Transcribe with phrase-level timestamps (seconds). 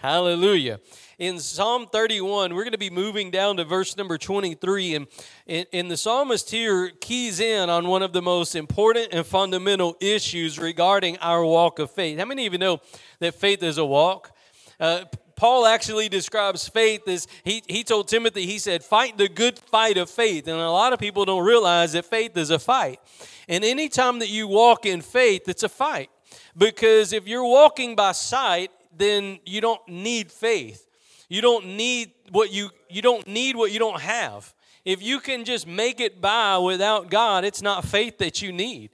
[0.00, 0.78] Hallelujah.
[1.18, 4.94] In Psalm 31, we're going to be moving down to verse number 23.
[4.94, 9.96] And, and, the psalmist here keys in on one of the most important and fundamental
[10.00, 12.16] issues regarding our walk of faith.
[12.16, 12.80] How many of you know
[13.18, 14.30] that faith is a walk?
[14.78, 19.58] Uh, Paul actually describes faith as he, he told Timothy, he said, fight the good
[19.58, 20.46] fight of faith.
[20.46, 23.00] And a lot of people don't realize that faith is a fight.
[23.48, 26.08] And anytime that you walk in faith, it's a fight.
[26.56, 30.86] Because if you're walking by sight, then you don't need faith.
[31.28, 34.54] You don't need what you you don't need what you don't have.
[34.84, 38.90] If you can just make it by without God, it's not faith that you need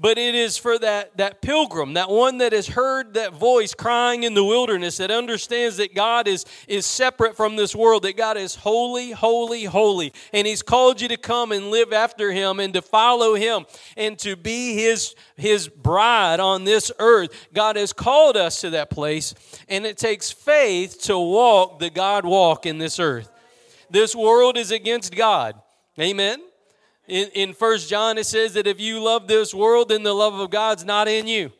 [0.00, 4.22] but it is for that, that pilgrim, that one that has heard that voice crying
[4.22, 8.38] in the wilderness, that understands that God is, is separate from this world, that God
[8.38, 10.14] is holy, holy, holy.
[10.32, 14.18] And He's called you to come and live after Him and to follow Him and
[14.20, 17.48] to be His, His bride on this earth.
[17.52, 19.34] God has called us to that place,
[19.68, 23.30] and it takes faith to walk the God walk in this earth.
[23.90, 25.60] This world is against God.
[25.98, 26.40] Amen
[27.10, 30.34] in, in 1 John, it says that if you love this world, then the love
[30.34, 31.50] of God's not in you.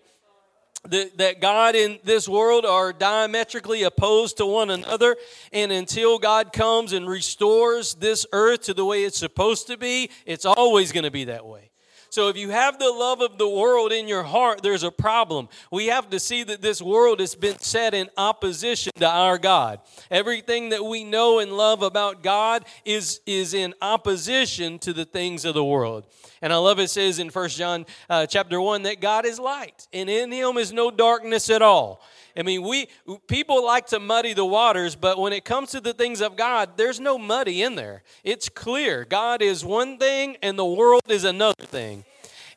[0.89, 5.17] That, that God and this world are diametrically opposed to one another.
[5.53, 10.11] And until God comes and restores this earth to the way it's supposed to be,
[10.25, 11.70] it's always going to be that way.
[12.11, 15.49] So if you have the love of the world in your heart, there's a problem.
[15.71, 19.79] We have to see that this world has been set in opposition to our God.
[20.11, 25.45] Everything that we know and love about God is, is in opposition to the things
[25.45, 26.05] of the world.
[26.43, 29.87] And I love it says in First John uh, chapter 1 that God is light,
[29.93, 32.03] and in him is no darkness at all.
[32.37, 32.89] I mean, we
[33.27, 36.77] people like to muddy the waters, but when it comes to the things of God,
[36.77, 38.03] there's no muddy in there.
[38.25, 39.05] It's clear.
[39.05, 42.00] God is one thing and the world is another thing.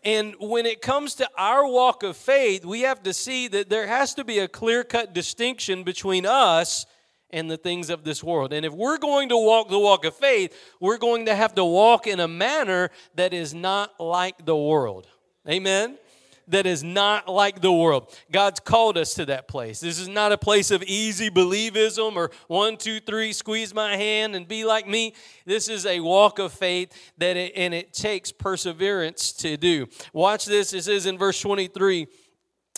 [0.03, 3.87] And when it comes to our walk of faith, we have to see that there
[3.87, 6.85] has to be a clear cut distinction between us
[7.29, 8.53] and the things of this world.
[8.53, 11.65] And if we're going to walk the walk of faith, we're going to have to
[11.65, 15.07] walk in a manner that is not like the world.
[15.50, 15.97] Amen?
[16.47, 18.15] That is not like the world.
[18.31, 19.79] God's called us to that place.
[19.79, 24.35] This is not a place of easy believism or one, two, three, squeeze my hand
[24.35, 25.13] and be like me.
[25.45, 29.87] This is a walk of faith that it, and it takes perseverance to do.
[30.11, 30.71] Watch this.
[30.71, 32.07] This is in verse 23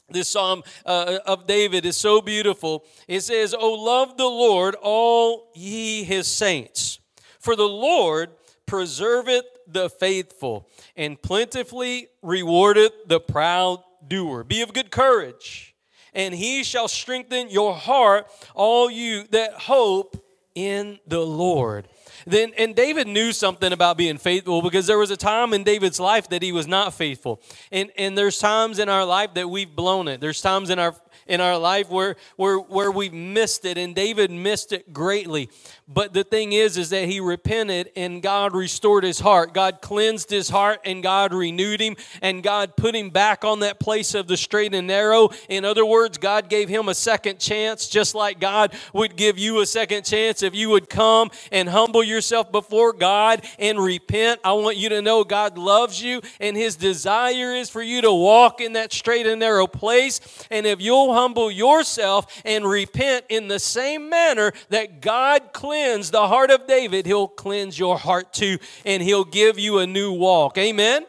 [0.09, 2.85] this psalm uh, of David is so beautiful.
[3.07, 6.99] It says, Oh, love the Lord, all ye his saints.
[7.39, 8.29] For the Lord
[8.67, 14.43] preserveth the faithful, and plentifully rewardeth the proud doer.
[14.43, 15.75] Be of good courage,
[16.13, 20.23] and he shall strengthen your heart, all you that hope
[20.55, 21.87] in the Lord.
[22.25, 25.99] Then and David knew something about being faithful because there was a time in David's
[25.99, 27.41] life that he was not faithful.
[27.71, 30.21] And and there's times in our life that we've blown it.
[30.21, 30.95] There's times in our
[31.27, 35.49] in our life where, where, where we've missed it, and David missed it greatly.
[35.87, 39.53] But the thing is, is that he repented and God restored his heart.
[39.53, 43.79] God cleansed his heart and God renewed him and God put him back on that
[43.79, 45.29] place of the straight and narrow.
[45.47, 49.61] In other words, God gave him a second chance, just like God would give you
[49.61, 54.39] a second chance if you would come and humble yourself before God and repent.
[54.43, 58.11] I want you to know God loves you and his desire is for you to
[58.11, 60.19] walk in that straight and narrow place.
[60.49, 66.27] And if you'll humble yourself and repent in the same manner that God cleansed the
[66.27, 70.57] heart of David, He'll cleanse your heart too, and He'll give you a new walk.
[70.57, 71.05] Amen.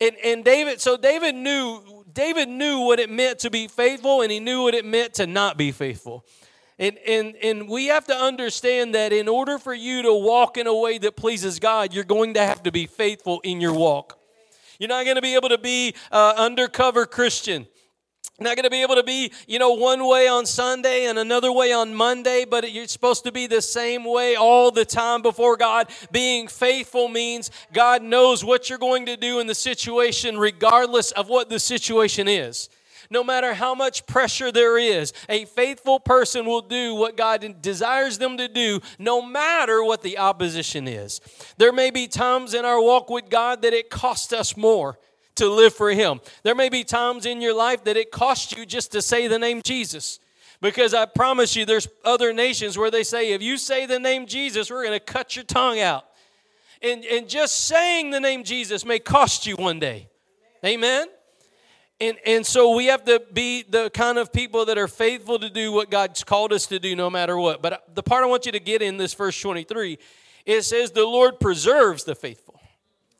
[0.00, 4.30] And, and David, so David knew David knew what it meant to be faithful, and
[4.30, 6.24] he knew what it meant to not be faithful.
[6.78, 10.66] And, and, and we have to understand that in order for you to walk in
[10.66, 14.18] a way that pleases God, you're going to have to be faithful in your walk.
[14.78, 17.66] You're not going to be able to be undercover Christian
[18.40, 21.52] not going to be able to be, you know, one way on Sunday and another
[21.52, 25.56] way on Monday, but you're supposed to be the same way all the time before
[25.56, 25.88] God.
[26.10, 31.28] Being faithful means God knows what you're going to do in the situation, regardless of
[31.28, 32.68] what the situation is.
[33.10, 38.16] No matter how much pressure there is, a faithful person will do what God desires
[38.16, 41.20] them to do, no matter what the opposition is.
[41.58, 44.98] There may be times in our walk with God that it costs us more
[45.36, 46.20] to live for Him.
[46.42, 49.38] There may be times in your life that it costs you just to say the
[49.38, 50.18] name Jesus.
[50.60, 54.26] Because I promise you, there's other nations where they say, if you say the name
[54.26, 56.04] Jesus, we're going to cut your tongue out.
[56.80, 60.08] And, and just saying the name Jesus may cost you one day.
[60.64, 61.08] Amen?
[62.00, 65.48] And, and so we have to be the kind of people that are faithful to
[65.48, 67.62] do what God's called us to do no matter what.
[67.62, 69.98] But the part I want you to get in this verse 23,
[70.44, 72.51] it says, The Lord preserves the faithful.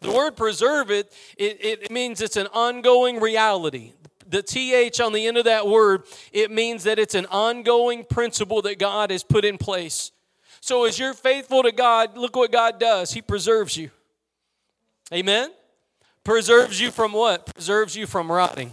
[0.02, 3.93] The word preserve it, it, it means it's an ongoing reality.
[4.26, 8.62] the TH on the end of that word, it means that it's an ongoing principle
[8.62, 10.10] that God has put in place.
[10.60, 13.12] So as you're faithful to God, look what God does.
[13.12, 13.90] He preserves you.
[15.12, 15.50] Amen?
[16.25, 17.52] Preserves you from what?
[17.55, 18.70] Preserves you from rotting.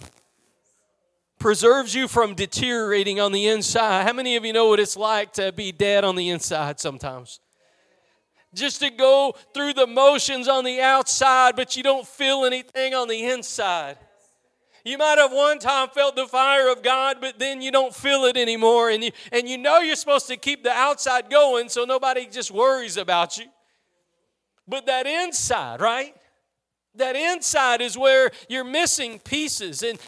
[1.39, 4.05] Preserves you from deteriorating on the inside.
[4.05, 7.39] How many of you know what it's like to be dead on the inside sometimes?
[8.53, 13.07] Just to go through the motions on the outside, but you don't feel anything on
[13.07, 13.97] the inside.
[14.83, 18.23] You might have one time felt the fire of God, but then you don't feel
[18.23, 18.89] it anymore.
[18.89, 22.49] And you, and you know you're supposed to keep the outside going so nobody just
[22.49, 23.45] worries about you.
[24.67, 26.15] But that inside, right?
[26.95, 29.99] That inside is where you're missing pieces, and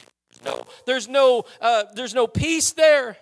[0.43, 3.17] no, there's no, uh, there's no peace there.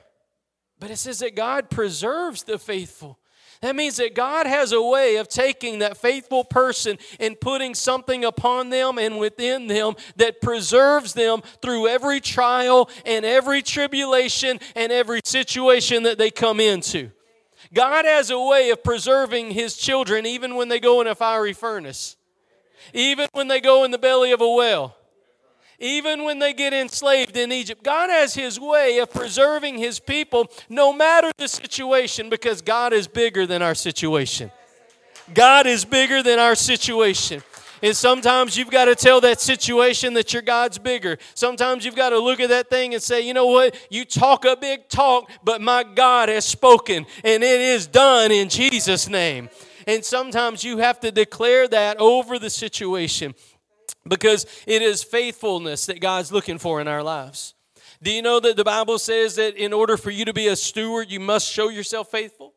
[0.80, 3.20] But it says that God preserves the faithful.
[3.62, 8.24] That means that God has a way of taking that faithful person and putting something
[8.24, 14.94] upon them and within them that preserves them through every trial and every tribulation and
[14.94, 17.12] every situation that they come into.
[17.74, 21.54] God has a way of preserving His children even when they go in a fiery
[21.54, 22.16] furnace,
[22.94, 24.96] even when they go in the belly of a whale
[25.80, 27.84] even when they get enslaved in Egypt.
[27.84, 33.08] God has His way of preserving His people no matter the situation because God is
[33.08, 34.52] bigger than our situation.
[35.34, 37.44] God is bigger than our situation.
[37.82, 41.18] And sometimes you've got to tell that situation that your God's bigger.
[41.34, 43.76] Sometimes you've got to look at that thing and say, you know what?
[43.90, 48.50] You talk a big talk, but my God has spoken, and it is done in
[48.50, 49.50] Jesus' name.
[49.88, 53.34] And sometimes you have to declare that over the situation
[54.08, 57.54] because it is faithfulness that God's looking for in our lives.
[58.02, 60.56] Do you know that the Bible says that in order for you to be a
[60.56, 62.54] steward, you must show yourself faithful?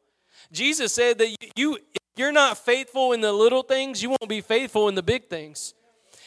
[0.53, 1.79] Jesus said that you,
[2.17, 5.75] you're not faithful in the little things, you won't be faithful in the big things.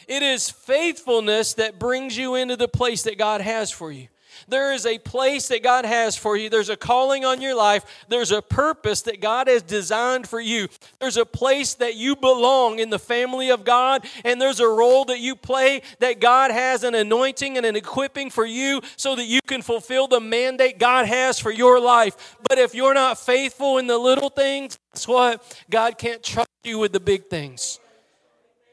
[0.06, 4.08] It is faithfulness that brings you into the place that God has for you.
[4.48, 6.48] There is a place that God has for you.
[6.48, 8.04] There's a calling on your life.
[8.08, 10.68] There's a purpose that God has designed for you.
[10.98, 15.04] There's a place that you belong in the family of God, and there's a role
[15.06, 19.26] that you play that God has an anointing and an equipping for you so that
[19.26, 22.36] you can fulfill the mandate God has for your life.
[22.48, 25.62] But if you're not faithful in the little things, guess what?
[25.70, 27.80] God can't trust you with the big things.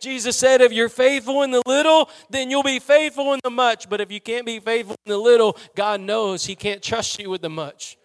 [0.04, 3.90] Jesus said, if you're faithful in the little, then you'll be faithful in the much.
[3.90, 7.30] But if you can't be faithful in the little, God knows He can't trust you
[7.30, 7.98] with the much.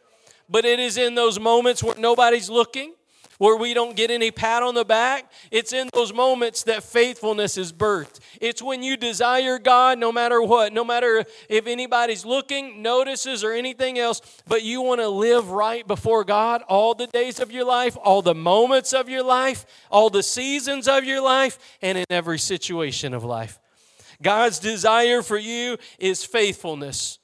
[0.49, 2.95] But it is in those moments where nobody's looking,
[3.39, 5.31] where we don't get any pat on the back.
[5.51, 8.21] It's in those moments that faithfulness is birthed.
[8.41, 13.53] It's when you desire God no matter what, no matter if anybody's looking, notices, or
[13.53, 17.65] anything else, but you want to live right before God all the days of your
[17.65, 22.05] life, all the moments of your life, all the seasons of your life, and in
[22.11, 23.59] every situation of life.
[24.21, 27.19] God's desire for you is faithfulness.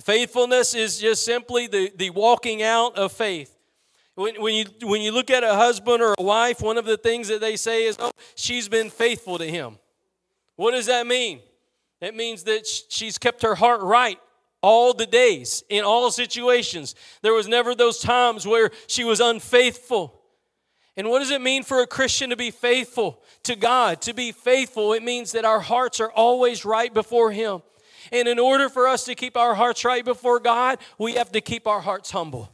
[0.00, 3.53] Faithfulness is just simply the, the walking out of faith.
[4.14, 6.96] When, when, you, when you look at a husband or a wife, one of the
[6.96, 9.78] things that they say is, oh, she's been faithful to him.
[10.56, 11.40] What does that mean?
[12.00, 14.18] It means that she's kept her heart right
[14.62, 16.94] all the days, in all situations.
[17.22, 20.22] There was never those times where she was unfaithful.
[20.96, 24.00] And what does it mean for a Christian to be faithful to God?
[24.02, 27.62] To be faithful, it means that our hearts are always right before Him.
[28.12, 31.40] And in order for us to keep our hearts right before God, we have to
[31.40, 32.53] keep our hearts humble.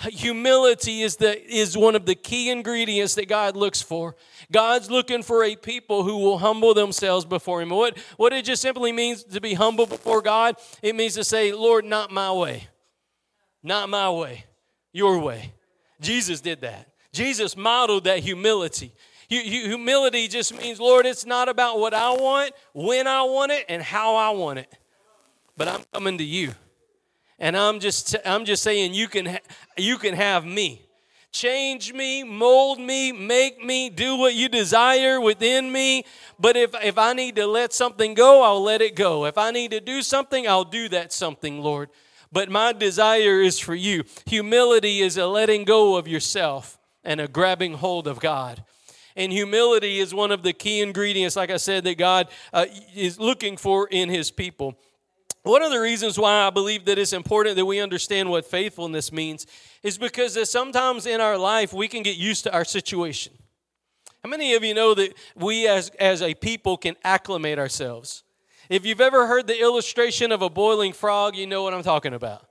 [0.00, 4.14] Humility is, the, is one of the key ingredients that God looks for.
[4.52, 7.70] God's looking for a people who will humble themselves before Him.
[7.70, 11.52] What, what it just simply means to be humble before God, it means to say,
[11.52, 12.68] Lord, not my way.
[13.62, 14.44] Not my way,
[14.92, 15.52] your way.
[16.00, 16.88] Jesus did that.
[17.12, 18.92] Jesus modeled that humility.
[19.28, 23.82] Humility just means, Lord, it's not about what I want, when I want it, and
[23.82, 24.72] how I want it,
[25.56, 26.54] but I'm coming to you
[27.38, 29.38] and i'm just i'm just saying you can ha-
[29.76, 30.84] you can have me.
[31.30, 36.04] Change me mold me make me do what you desire within me.
[36.38, 39.26] But if if i need to let something go i'll let it go.
[39.26, 41.90] If i need to do something i'll do that something lord.
[42.32, 44.04] But my desire is for you.
[44.26, 48.64] Humility is a letting go of yourself and a grabbing hold of god.
[49.14, 53.20] And humility is one of the key ingredients like i said that god uh, is
[53.20, 54.78] looking for in his people
[55.48, 59.10] one of the reasons why I believe that it's important that we understand what faithfulness
[59.10, 59.46] means
[59.82, 63.32] is because that sometimes in our life we can get used to our situation.
[64.22, 68.24] How many of you know that we as, as a people can acclimate ourselves?
[68.68, 72.12] If you've ever heard the illustration of a boiling frog, you know what I'm talking
[72.12, 72.44] about.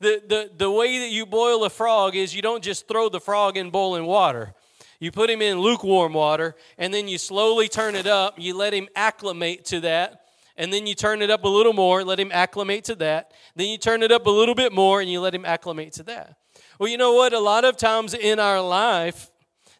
[0.00, 3.20] The, the, the way that you boil a frog is you don't just throw the
[3.20, 4.54] frog in boiling water.
[5.00, 8.38] You put him in lukewarm water and then you slowly turn it up.
[8.38, 10.23] You let him acclimate to that
[10.56, 13.32] and then you turn it up a little more, let him acclimate to that.
[13.56, 16.02] Then you turn it up a little bit more and you let him acclimate to
[16.04, 16.36] that.
[16.78, 17.32] Well, you know what?
[17.32, 19.30] A lot of times in our life,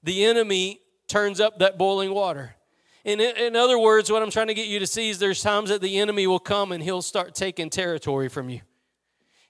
[0.02, 2.56] the enemy turns up that boiling water.
[3.04, 5.68] In, in other words, what I'm trying to get you to see is there's times
[5.68, 8.60] that the enemy will come and he'll start taking territory from you.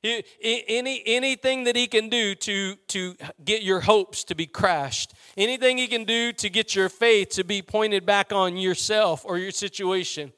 [0.03, 5.79] Any, anything that he can do to, to get your hopes to be crashed, anything
[5.79, 9.51] he can do to get your faith to be pointed back on yourself or your
[9.51, 10.33] situation.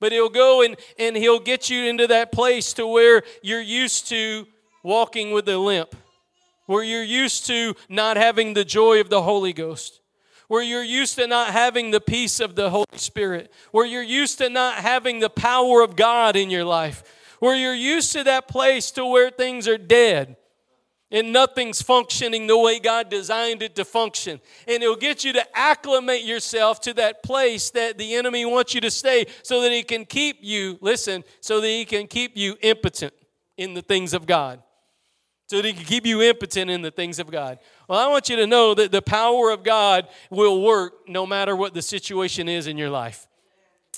[0.00, 4.08] But he'll go and, and he'll get you into that place to where you're used
[4.08, 4.46] to
[4.82, 5.94] walking with a limp,
[6.66, 10.00] where you're used to not having the joy of the Holy Ghost,
[10.48, 14.38] where you're used to not having the peace of the Holy Spirit, where you're used
[14.38, 17.04] to not having the power of God in your life
[17.40, 20.36] where you're used to that place to where things are dead
[21.10, 24.40] and nothing's functioning the way God designed it to function.
[24.66, 28.80] And it'll get you to acclimate yourself to that place that the enemy wants you
[28.82, 32.56] to stay so that he can keep you, listen, so that he can keep you
[32.62, 33.12] impotent
[33.56, 34.62] in the things of God.
[35.48, 37.58] So that he can keep you impotent in the things of God.
[37.88, 41.56] Well, I want you to know that the power of God will work no matter
[41.56, 43.26] what the situation is in your life.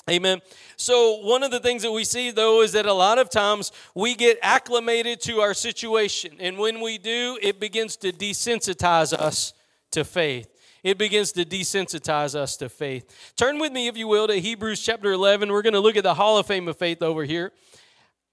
[0.09, 0.41] Amen.
[0.75, 3.71] So, one of the things that we see though is that a lot of times
[3.95, 6.33] we get acclimated to our situation.
[6.39, 9.53] And when we do, it begins to desensitize us
[9.91, 10.49] to faith.
[10.83, 13.33] It begins to desensitize us to faith.
[13.37, 15.49] Turn with me, if you will, to Hebrews chapter 11.
[15.49, 17.53] We're going to look at the Hall of Fame of Faith over here.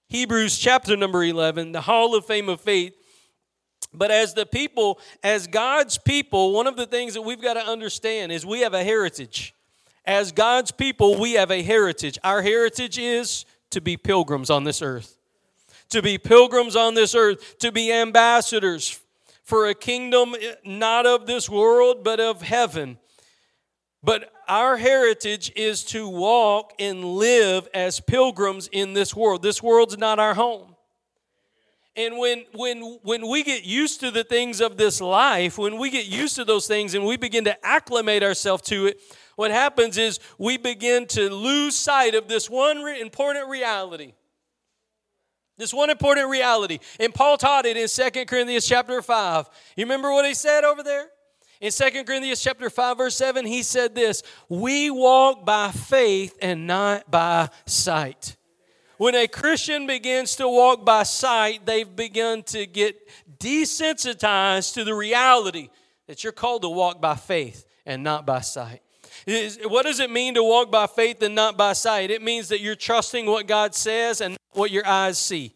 [0.08, 2.96] Hebrews chapter number 11, the Hall of Fame of Faith.
[3.94, 7.64] But as the people, as God's people, one of the things that we've got to
[7.64, 9.54] understand is we have a heritage.
[10.10, 12.18] As God's people, we have a heritage.
[12.24, 15.16] Our heritage is to be pilgrims on this earth,
[15.90, 18.98] to be pilgrims on this earth, to be ambassadors
[19.44, 22.98] for a kingdom not of this world, but of heaven.
[24.02, 29.44] But our heritage is to walk and live as pilgrims in this world.
[29.44, 30.74] This world's not our home.
[31.94, 35.88] And when when when we get used to the things of this life, when we
[35.88, 39.00] get used to those things and we begin to acclimate ourselves to it,
[39.40, 44.12] what happens is we begin to lose sight of this one re- important reality.
[45.56, 46.78] This one important reality.
[46.98, 49.48] And Paul taught it in Second Corinthians chapter 5.
[49.76, 51.06] You remember what he said over there?
[51.58, 56.66] In Second Corinthians chapter 5 verse 7, he said this, "We walk by faith and
[56.66, 58.36] not by sight."
[58.98, 64.94] When a Christian begins to walk by sight, they've begun to get desensitized to the
[64.94, 65.70] reality
[66.08, 68.82] that you're called to walk by faith and not by sight.
[69.26, 72.10] What does it mean to walk by faith and not by sight?
[72.10, 75.54] It means that you're trusting what God says and what your eyes see.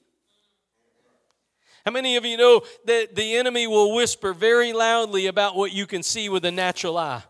[1.85, 5.87] How many of you know that the enemy will whisper very loudly about what you
[5.87, 7.23] can see with a natural eye?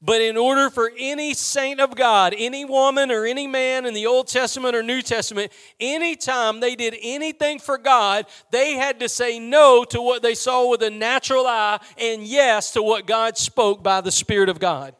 [0.00, 4.06] But in order for any saint of God, any woman or any man in the
[4.06, 9.40] Old Testament or New Testament, anytime they did anything for God, they had to say
[9.40, 13.82] no to what they saw with a natural eye and yes to what God spoke
[13.82, 14.94] by the Spirit of God.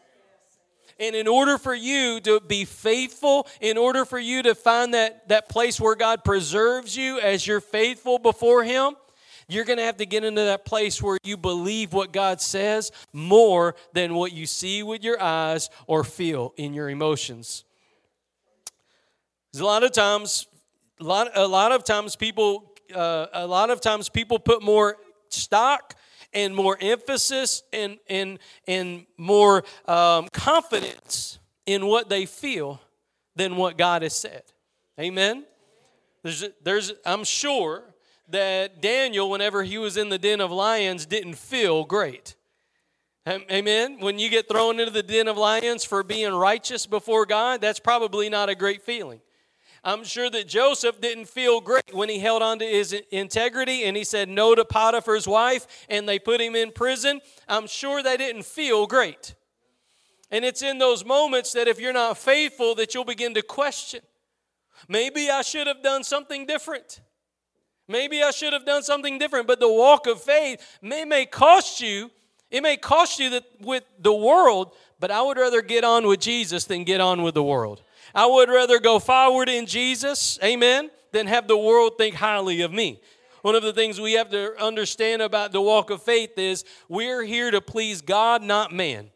[1.00, 5.28] And in order for you to be faithful, in order for you to find that,
[5.28, 8.96] that place where God preserves you as you're faithful before Him,
[9.48, 12.92] you're going to have to get into that place where you believe what God says
[13.12, 17.64] more than what you see with your eyes or feel in your emotions.
[19.58, 20.46] A lot of times,
[21.00, 24.96] a lot, a lot of times people, uh, a lot of times people put more
[25.30, 25.94] stock
[26.32, 32.80] and more emphasis and, and, and more um, confidence in what they feel
[33.36, 34.42] than what God has said.
[34.98, 35.44] Amen?
[36.22, 37.82] There's, there's, I'm sure
[38.28, 42.34] that Daniel, whenever he was in the den of lions, didn't feel great.
[43.26, 43.98] Amen.
[44.00, 47.78] When you get thrown into the den of lions for being righteous before God, that's
[47.78, 49.20] probably not a great feeling.
[49.84, 53.96] I'm sure that Joseph didn't feel great when he held on to his integrity and
[53.96, 57.20] he said no to Potiphar's wife and they put him in prison.
[57.48, 59.34] I'm sure they didn't feel great.
[60.30, 64.00] And it's in those moments that if you're not faithful that you'll begin to question.
[64.88, 67.00] Maybe I should have done something different.
[67.88, 71.80] Maybe I should have done something different, but the walk of faith may may cost
[71.80, 72.10] you.
[72.50, 76.20] It may cost you that with the world, but I would rather get on with
[76.20, 77.82] Jesus than get on with the world.
[78.14, 82.72] I would rather go forward in Jesus, amen, than have the world think highly of
[82.72, 83.00] me.
[83.42, 87.22] One of the things we have to understand about the walk of faith is we're
[87.22, 89.10] here to please God, not man.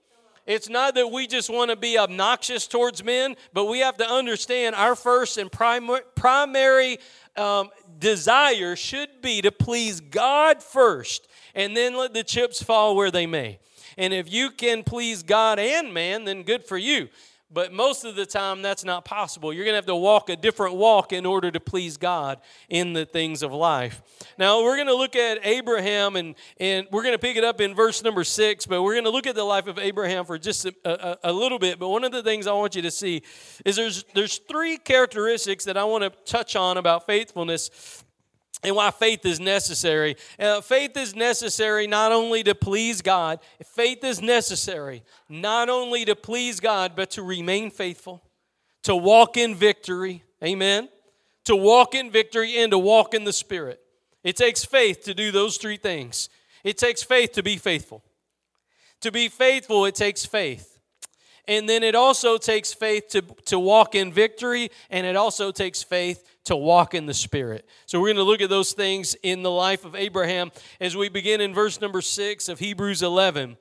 [0.46, 4.08] It's not that we just want to be obnoxious towards men, but we have to
[4.08, 6.99] understand our first and primary
[7.37, 13.11] um, desire should be to please God first, and then let the chips fall where
[13.11, 13.61] they may.
[13.96, 17.08] And if you can please God and man, then good for you.
[17.52, 19.52] But most of the time, that's not possible.
[19.52, 22.94] You're going to have to walk a different walk in order to please God in
[22.94, 24.02] the things of life.
[24.38, 27.61] Now, we're going to look at Abraham, and, and we're going to pick it up
[27.61, 30.38] in verse number six, but we're going to look at the life of Abraham for
[30.38, 31.78] just a, a, a little bit.
[31.78, 33.23] But one of the things I want you to see
[33.66, 38.04] is there's, there's three characteristics that I want to touch on about faithfulness
[38.62, 40.16] and why faith is necessary.
[40.38, 46.14] Uh, faith is necessary not only to please God, faith is necessary not only to
[46.14, 48.23] please God, but to remain faithful,
[48.83, 50.23] to walk in victory.
[50.42, 50.88] Amen.
[51.45, 53.81] To walk in victory and to walk in the Spirit.
[54.23, 56.28] It takes faith to do those three things.
[56.62, 58.04] It takes faith to be faithful.
[59.00, 60.78] To be faithful, it takes faith.
[61.49, 65.83] And then it also takes faith to, to walk in victory, and it also takes
[65.83, 67.68] faith to walk in the Spirit.
[67.87, 71.08] So we're going to look at those things in the life of Abraham as we
[71.08, 73.56] begin in verse number six of Hebrews 11.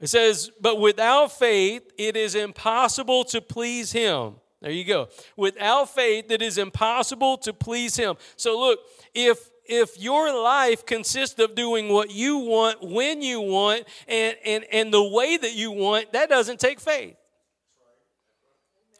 [0.00, 4.36] It says, But without faith, it is impossible to please Him.
[4.62, 5.08] There you go.
[5.36, 8.16] Without faith, it is impossible to please Him.
[8.36, 8.80] So look,
[9.14, 14.64] if if your life consists of doing what you want when you want and, and,
[14.72, 17.14] and the way that you want, that doesn't take faith.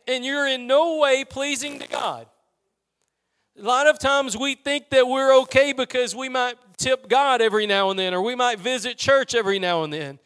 [0.07, 2.27] And you're in no way pleasing to God.
[3.61, 7.67] A lot of times we think that we're okay because we might tip God every
[7.67, 10.19] now and then, or we might visit church every now and then.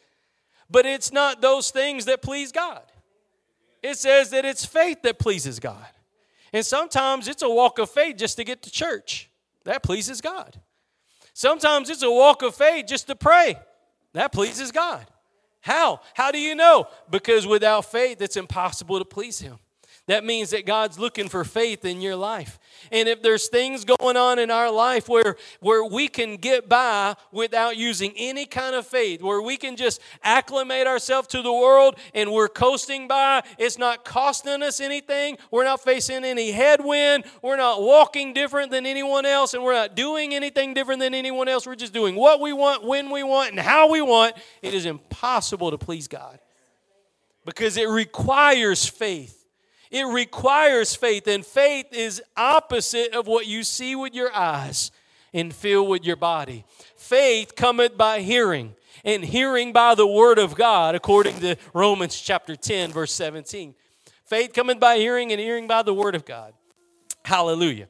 [0.69, 2.81] But it's not those things that please God.
[3.83, 5.85] It says that it's faith that pleases God.
[6.53, 9.29] And sometimes it's a walk of faith just to get to church.
[9.65, 10.59] That pleases God.
[11.33, 13.59] Sometimes it's a walk of faith just to pray.
[14.13, 15.05] That pleases God.
[15.59, 15.99] How?
[16.13, 16.87] How do you know?
[17.09, 19.59] Because without faith, it's impossible to please Him.
[20.07, 22.59] That means that God's looking for faith in your life.
[22.91, 27.15] And if there's things going on in our life where, where we can get by
[27.31, 31.95] without using any kind of faith, where we can just acclimate ourselves to the world
[32.13, 37.57] and we're coasting by, it's not costing us anything, we're not facing any headwind, we're
[37.57, 41.65] not walking different than anyone else, and we're not doing anything different than anyone else,
[41.65, 44.85] we're just doing what we want, when we want, and how we want, it is
[44.85, 46.39] impossible to please God
[47.43, 49.34] because it requires faith.
[49.95, 54.91] It requires faith, and faith is opposite of what you see with your eyes
[55.33, 56.65] and feel with your body.
[56.97, 62.57] Faith cometh by hearing, and hearing by the word of God, according to Romans chapter
[62.57, 63.73] 10, verse 17.
[64.25, 66.51] Faith cometh by hearing, and hearing by the word of God.
[67.23, 67.87] Hallelujah.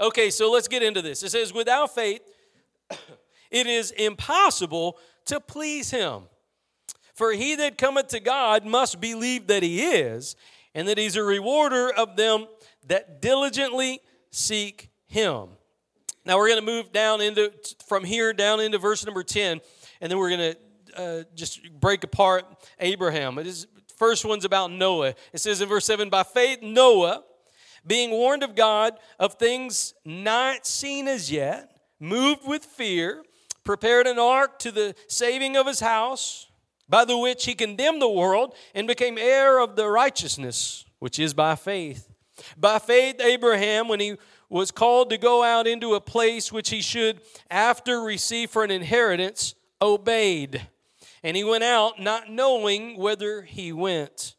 [0.00, 1.22] Okay, so let's get into this.
[1.22, 2.22] It says, without faith,
[3.50, 6.22] it is impossible to please him.
[7.12, 10.36] For he that cometh to God must believe that he is,
[10.74, 12.46] and that he's a rewarder of them
[12.86, 15.48] that diligently seek him.
[16.24, 17.52] Now we're going to move down into
[17.86, 19.60] from here down into verse number 10
[20.00, 22.44] and then we're going to uh, just break apart
[22.80, 23.38] Abraham.
[23.38, 25.14] It is first one's about Noah.
[25.32, 27.22] It says in verse 7 by faith Noah
[27.86, 33.22] being warned of God of things not seen as yet moved with fear
[33.64, 36.46] prepared an ark to the saving of his house
[36.94, 41.34] by the which he condemned the world and became heir of the righteousness which is
[41.34, 42.08] by faith.
[42.56, 44.14] By faith, Abraham, when he
[44.48, 48.70] was called to go out into a place which he should after receive for an
[48.70, 50.68] inheritance, obeyed.
[51.24, 54.36] And he went out not knowing whither he went.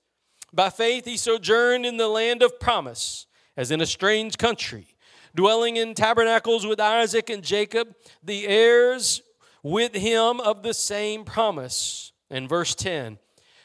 [0.53, 4.95] By faith, he sojourned in the land of promise, as in a strange country,
[5.35, 9.21] dwelling in tabernacles with Isaac and Jacob, the heirs
[9.61, 13.17] with him of the same promise in verse 10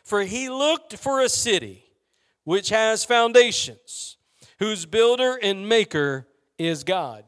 [0.03, 1.85] For he looked for a city
[2.45, 4.17] which has foundations,
[4.59, 6.27] whose builder and maker
[6.59, 7.25] is God.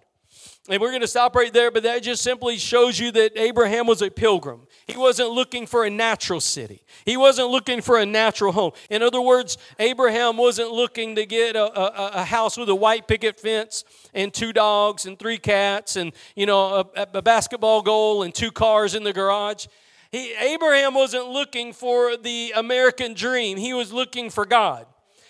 [0.68, 3.86] And we're going to stop right there, but that just simply shows you that Abraham
[3.88, 4.68] was a pilgrim.
[4.86, 6.84] He wasn't looking for a natural city.
[7.04, 8.70] He wasn't looking for a natural home.
[8.88, 13.08] In other words, Abraham wasn't looking to get a, a, a house with a white
[13.08, 13.82] picket fence
[14.14, 18.52] and two dogs and three cats and, you know, a, a basketball goal and two
[18.52, 19.66] cars in the garage.
[20.12, 24.86] He, Abraham wasn't looking for the American dream, he was looking for God.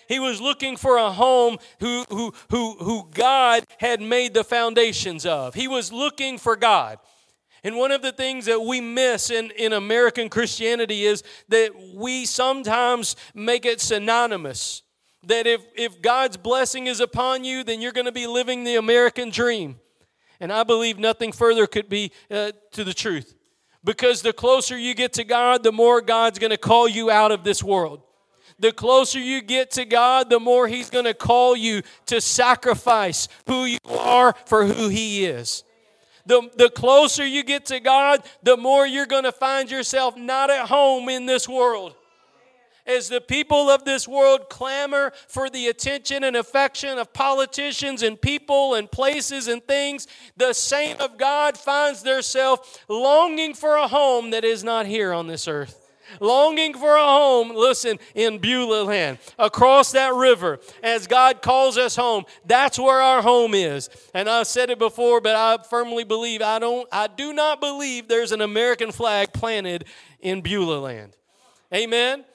[0.09, 5.25] He was looking for a home who, who, who, who God had made the foundations
[5.25, 5.53] of.
[5.53, 6.99] He was looking for God.
[7.63, 12.25] And one of the things that we miss in, in American Christianity is that we
[12.25, 14.83] sometimes make it synonymous.
[15.23, 18.75] That if, if God's blessing is upon you, then you're going to be living the
[18.75, 19.79] American dream.
[20.41, 23.33] And I believe nothing further could be uh, to the truth.
[23.83, 27.31] Because the closer you get to God, the more God's going to call you out
[27.31, 28.01] of this world.
[28.59, 33.27] The closer you get to God, the more He's going to call you to sacrifice
[33.47, 35.63] who you are for who He is.
[36.25, 40.49] The, the closer you get to God, the more you're going to find yourself not
[40.49, 41.95] at home in this world.
[42.85, 48.19] As the people of this world clamor for the attention and affection of politicians and
[48.19, 54.31] people and places and things, the saint of God finds themselves longing for a home
[54.31, 55.83] that is not here on this earth
[56.19, 61.95] longing for a home, listen, in Beulah land, across that river, as God calls us
[61.95, 62.25] home.
[62.45, 63.89] That's where our home is.
[64.13, 68.07] And I've said it before, but I firmly believe I don't I do not believe
[68.07, 69.85] there's an American flag planted
[70.19, 71.15] in Beulah land.
[71.73, 72.25] Amen.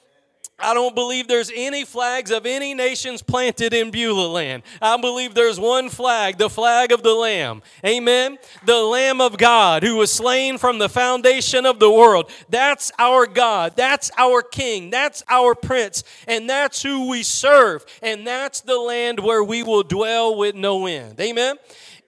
[0.60, 4.64] I don't believe there's any flags of any nations planted in Beulah land.
[4.82, 7.62] I believe there's one flag, the flag of the Lamb.
[7.86, 8.38] Amen.
[8.64, 12.30] The Lamb of God who was slain from the foundation of the world.
[12.48, 13.74] That's our God.
[13.76, 14.90] That's our King.
[14.90, 16.02] That's our Prince.
[16.26, 17.86] And that's who we serve.
[18.02, 21.20] And that's the land where we will dwell with no end.
[21.20, 21.56] Amen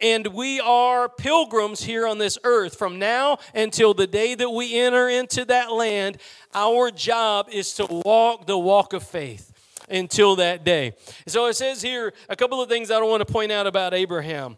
[0.01, 4.79] and we are pilgrims here on this earth from now until the day that we
[4.79, 6.19] enter into that land.
[6.55, 9.53] Our job is to walk the walk of faith
[9.89, 10.93] until that day.
[11.27, 13.93] So it says here a couple of things I don't want to point out about
[13.93, 14.57] Abraham.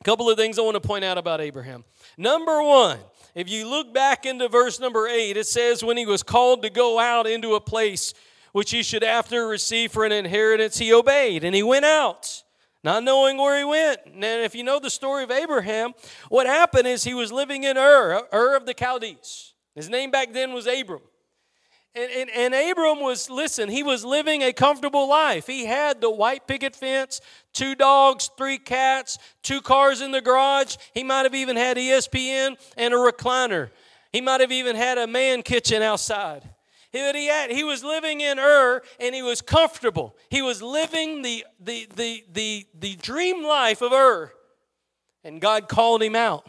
[0.00, 1.84] A couple of things I want to point out about Abraham.
[2.18, 2.98] Number one,
[3.34, 6.70] if you look back into verse number eight, it says, When he was called to
[6.70, 8.14] go out into a place
[8.52, 12.42] which he should after receive for an inheritance, he obeyed and he went out
[12.86, 13.98] not knowing where he went.
[14.06, 15.92] And if you know the story of Abraham,
[16.28, 19.54] what happened is he was living in Ur, Ur of the Chaldees.
[19.74, 21.02] His name back then was Abram.
[21.96, 25.46] And, and, and, Abram was, listen, he was living a comfortable life.
[25.46, 27.20] He had the white picket fence,
[27.52, 30.76] two dogs, three cats, two cars in the garage.
[30.94, 33.70] He might have even had ESPN and a recliner.
[34.12, 36.48] He might have even had a man kitchen outside
[37.00, 37.50] that he had.
[37.50, 40.16] He was living in Ur and he was comfortable.
[40.30, 44.32] He was living the, the, the, the, the dream life of Ur.
[45.24, 46.46] And God called him out.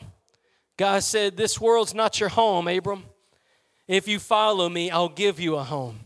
[0.77, 3.05] God said, This world's not your home, Abram.
[3.87, 5.99] If you follow me, I'll give you a home.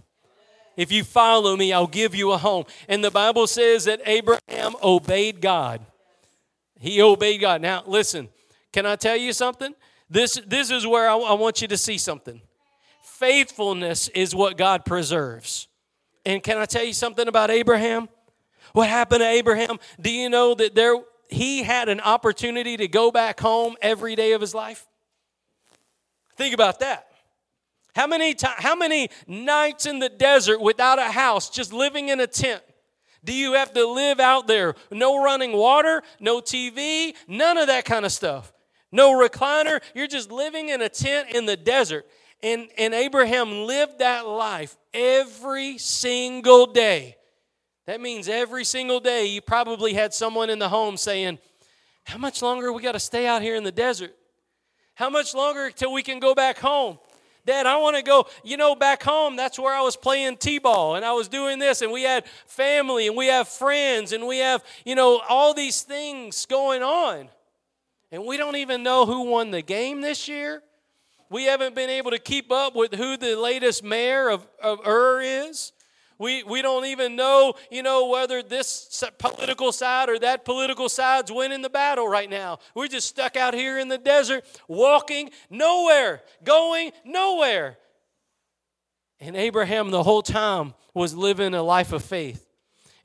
[0.77, 2.65] If you follow me, I'll give you a home.
[2.87, 5.81] And the Bible says that Abraham obeyed God.
[6.79, 7.61] He obeyed God.
[7.61, 8.29] Now, listen,
[8.71, 9.75] can I tell you something?
[10.09, 12.41] This, this is where I, I want you to see something
[13.21, 15.67] faithfulness is what God preserves.
[16.25, 18.09] And can I tell you something about Abraham?
[18.73, 19.77] What happened to Abraham?
[19.99, 20.95] Do you know that there
[21.29, 24.87] he had an opportunity to go back home every day of his life?
[26.35, 27.07] Think about that.
[27.95, 32.19] How many time, how many nights in the desert without a house, just living in
[32.19, 32.63] a tent?
[33.23, 34.73] Do you have to live out there?
[34.89, 38.51] No running water, no TV, none of that kind of stuff.
[38.91, 39.79] No recliner.
[39.93, 42.05] You're just living in a tent in the desert.
[42.43, 47.17] And, and Abraham lived that life every single day.
[47.85, 51.39] That means every single day you probably had someone in the home saying,
[52.05, 54.15] How much longer we got to stay out here in the desert?
[54.95, 56.99] How much longer till we can go back home?
[57.45, 59.35] Dad, I want to go, you know, back home.
[59.35, 62.25] That's where I was playing T ball and I was doing this, and we had
[62.45, 67.29] family and we have friends and we have, you know, all these things going on.
[68.11, 70.61] And we don't even know who won the game this year.
[71.31, 75.21] We haven't been able to keep up with who the latest mayor of, of Ur
[75.21, 75.71] is.
[76.19, 81.31] We, we don't even know, you know, whether this political side or that political side's
[81.31, 82.59] winning the battle right now.
[82.75, 87.77] We're just stuck out here in the desert, walking nowhere, going nowhere.
[89.21, 92.45] And Abraham, the whole time, was living a life of faith.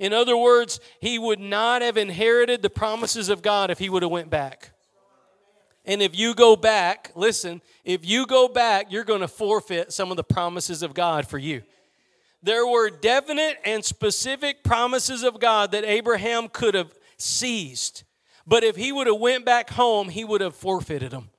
[0.01, 4.03] In other words, he would not have inherited the promises of God if he would
[4.03, 4.73] have went back.
[5.87, 10.11] And if you go back, listen, if you go back, you're going to forfeit some
[10.11, 11.63] of the promises of God for you.
[12.43, 18.03] There were definite and specific promises of God that Abraham could have seized.
[18.47, 21.31] But if he would have went back home, he would have forfeited them.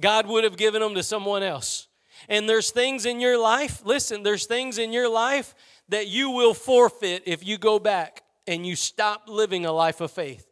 [0.00, 1.88] God would have given them to someone else.
[2.28, 5.54] And there's things in your life, listen, there's things in your life
[5.88, 10.10] that you will forfeit if you go back and you stop living a life of
[10.10, 10.47] faith.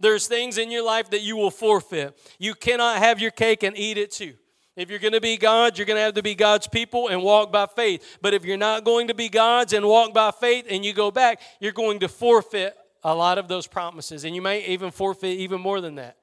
[0.00, 2.18] There's things in your life that you will forfeit.
[2.38, 4.34] You cannot have your cake and eat it too.
[4.76, 7.22] If you're going to be God, you're going to have to be God's people and
[7.22, 8.18] walk by faith.
[8.20, 11.10] But if you're not going to be God's and walk by faith and you go
[11.10, 14.24] back, you're going to forfeit a lot of those promises.
[14.24, 16.18] And you may even forfeit even more than that.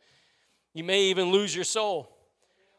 [0.76, 2.10] You may even lose your soul.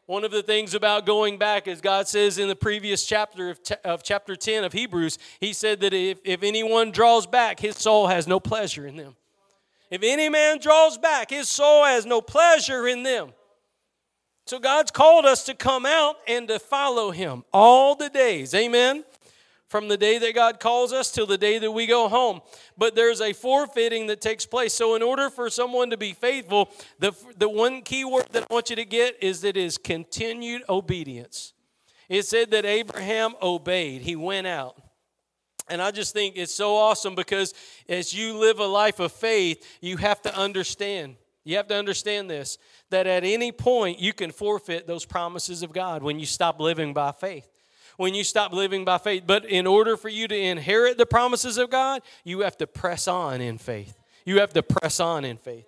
[0.05, 3.59] One of the things about going back, as God says in the previous chapter of,
[3.83, 8.07] of chapter 10 of Hebrews, He said that if, if anyone draws back, his soul
[8.07, 9.15] has no pleasure in them.
[9.89, 13.31] If any man draws back, his soul has no pleasure in them.
[14.47, 18.53] So God's called us to come out and to follow him all the days.
[18.53, 19.03] Amen.
[19.67, 22.41] From the day that God calls us till the day that we go home.
[22.77, 24.73] But there's a forfeiting that takes place.
[24.73, 26.69] So, in order for someone to be faithful,
[26.99, 30.61] the, the one key word that I want you to get is that is continued
[30.69, 31.53] obedience.
[32.07, 34.84] It said that Abraham obeyed, he went out.
[35.67, 37.53] And I just think it's so awesome because
[37.89, 41.15] as you live a life of faith, you have to understand.
[41.43, 42.57] You have to understand this
[42.91, 46.93] that at any point you can forfeit those promises of God when you stop living
[46.93, 47.49] by faith.
[47.97, 49.23] When you stop living by faith.
[49.25, 53.07] But in order for you to inherit the promises of God, you have to press
[53.07, 53.97] on in faith.
[54.25, 55.65] You have to press on in faith.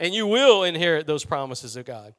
[0.00, 2.14] And you will inherit those promises of God.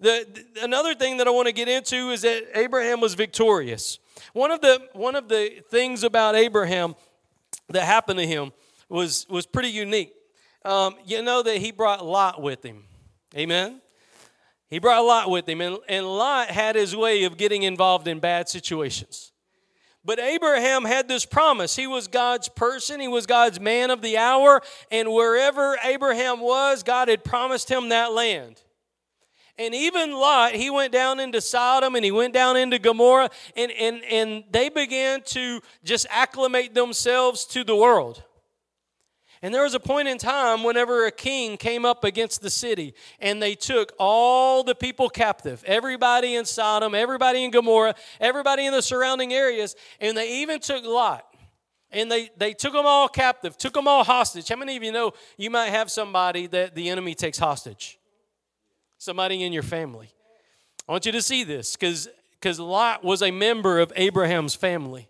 [0.00, 3.98] The, the, another thing that I want to get into is that Abraham was victorious.
[4.32, 6.94] One of the one of the things about Abraham
[7.68, 8.52] that happened to him
[8.88, 10.12] was was pretty unique.
[10.64, 12.84] Um, you know that he brought Lot with him.
[13.36, 13.80] Amen.
[14.68, 18.18] He brought Lot with him, and, and Lot had his way of getting involved in
[18.18, 19.32] bad situations.
[20.04, 21.76] But Abraham had this promise.
[21.76, 26.82] He was God's person, he was God's man of the hour, and wherever Abraham was,
[26.82, 28.62] God had promised him that land.
[29.58, 33.72] And even Lot, he went down into Sodom and he went down into Gomorrah, and,
[33.72, 38.22] and, and they began to just acclimate themselves to the world.
[39.42, 42.94] And there was a point in time whenever a king came up against the city
[43.20, 48.72] and they took all the people captive, everybody in Sodom, everybody in Gomorrah, everybody in
[48.72, 51.24] the surrounding areas, and they even took Lot.
[51.90, 54.48] And they, they took them all captive, took them all hostage.
[54.48, 57.97] How many of you know you might have somebody that the enemy takes hostage?
[58.98, 60.10] Somebody in your family.
[60.88, 62.08] I want you to see this because
[62.40, 65.08] because Lot was a member of Abraham's family.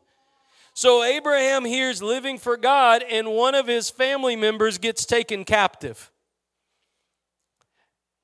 [0.72, 6.10] So Abraham here's living for God, and one of his family members gets taken captive.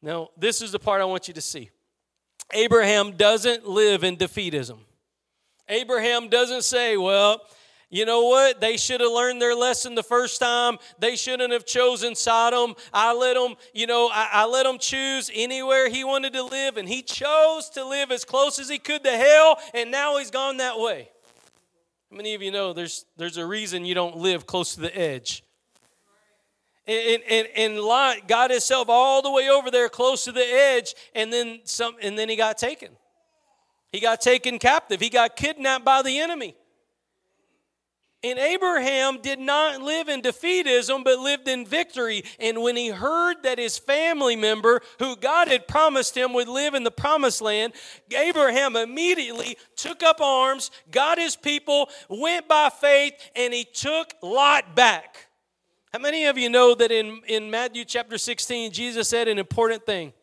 [0.01, 1.71] Now, this is the part I want you to see.
[2.53, 4.79] Abraham doesn't live in defeatism.
[5.69, 7.41] Abraham doesn't say, well,
[7.95, 8.61] you know what?
[8.61, 10.79] They should have learned their lesson the first time.
[10.99, 12.75] They shouldn't have chosen Sodom.
[12.93, 16.77] I let them, you know, I, I let them choose anywhere he wanted to live,
[16.77, 20.33] and he chose to live as close as he could to hell, and now he's
[20.33, 21.09] gone that way.
[22.11, 24.99] How many of you know there's, there's a reason you don't live close to the
[24.99, 25.45] edge?
[26.89, 30.97] And, and, and Lot got himself all the way over there close to the edge,
[31.15, 32.89] and then some and then he got taken.
[33.93, 35.01] He got taken captive.
[35.01, 36.57] He got kidnapped by the enemy.
[38.25, 42.25] And Abraham did not live in defeatism, but lived in victory.
[42.41, 46.73] And when he heard that his family member, who God had promised him would live
[46.73, 47.75] in the promised land,
[48.17, 54.75] Abraham immediately took up arms, got his people, went by faith, and he took Lot
[54.75, 55.29] back.
[55.93, 59.85] How many of you know that in, in Matthew chapter 16, Jesus said an important
[59.85, 60.15] thing?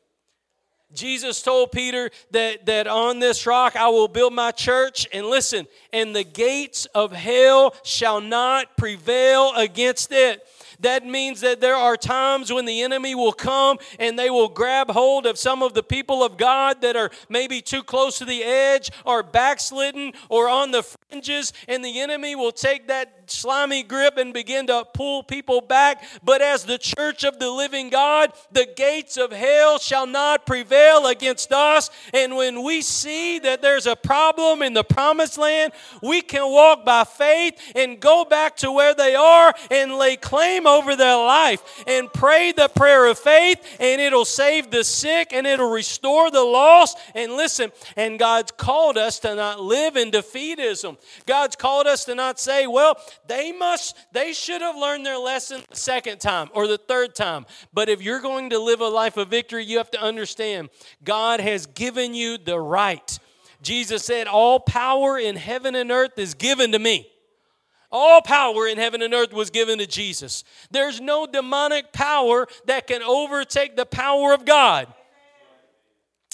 [0.94, 5.08] Jesus told Peter that, that on this rock I will build my church.
[5.14, 10.46] And listen, and the gates of hell shall not prevail against it.
[10.82, 14.90] That means that there are times when the enemy will come and they will grab
[14.90, 18.44] hold of some of the people of God that are maybe too close to the
[18.44, 24.17] edge or backslidden or on the fringes, and the enemy will take that slimy grip
[24.17, 26.04] and begin to pull people back.
[26.24, 31.08] But as the church of the living God, the gates of hell shall not prevail
[31.08, 31.89] against us.
[32.13, 36.86] And when we see that there's a problem in the promised land, we can walk
[36.86, 41.84] by faith and go back to where they are and lay claim over their life
[41.88, 46.44] and pray the prayer of faith, and it'll save the sick and it'll restore the
[46.44, 46.98] lost.
[47.15, 50.98] And listen, and God's called us to not live in defeatism.
[51.26, 52.98] God's called us to not say, well,
[53.32, 57.46] they must, they should have learned their lesson the second time or the third time.
[57.74, 60.70] But if you're going to live a life of victory, you have to understand
[61.02, 63.17] God has given you the right.
[63.62, 67.08] Jesus said, All power in heaven and earth is given to me.
[67.89, 70.44] All power in heaven and earth was given to Jesus.
[70.70, 74.94] There's no demonic power that can overtake the power of God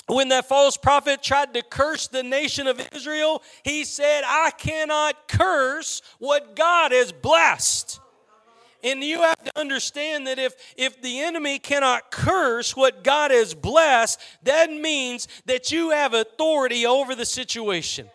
[0.08, 5.28] when that false prophet tried to curse the nation of Israel, he said, I cannot
[5.28, 8.00] curse what God has blessed.
[8.84, 13.54] And you have to understand that if, if the enemy cannot curse what God has
[13.54, 18.10] blessed, that means that you have authority over the situation.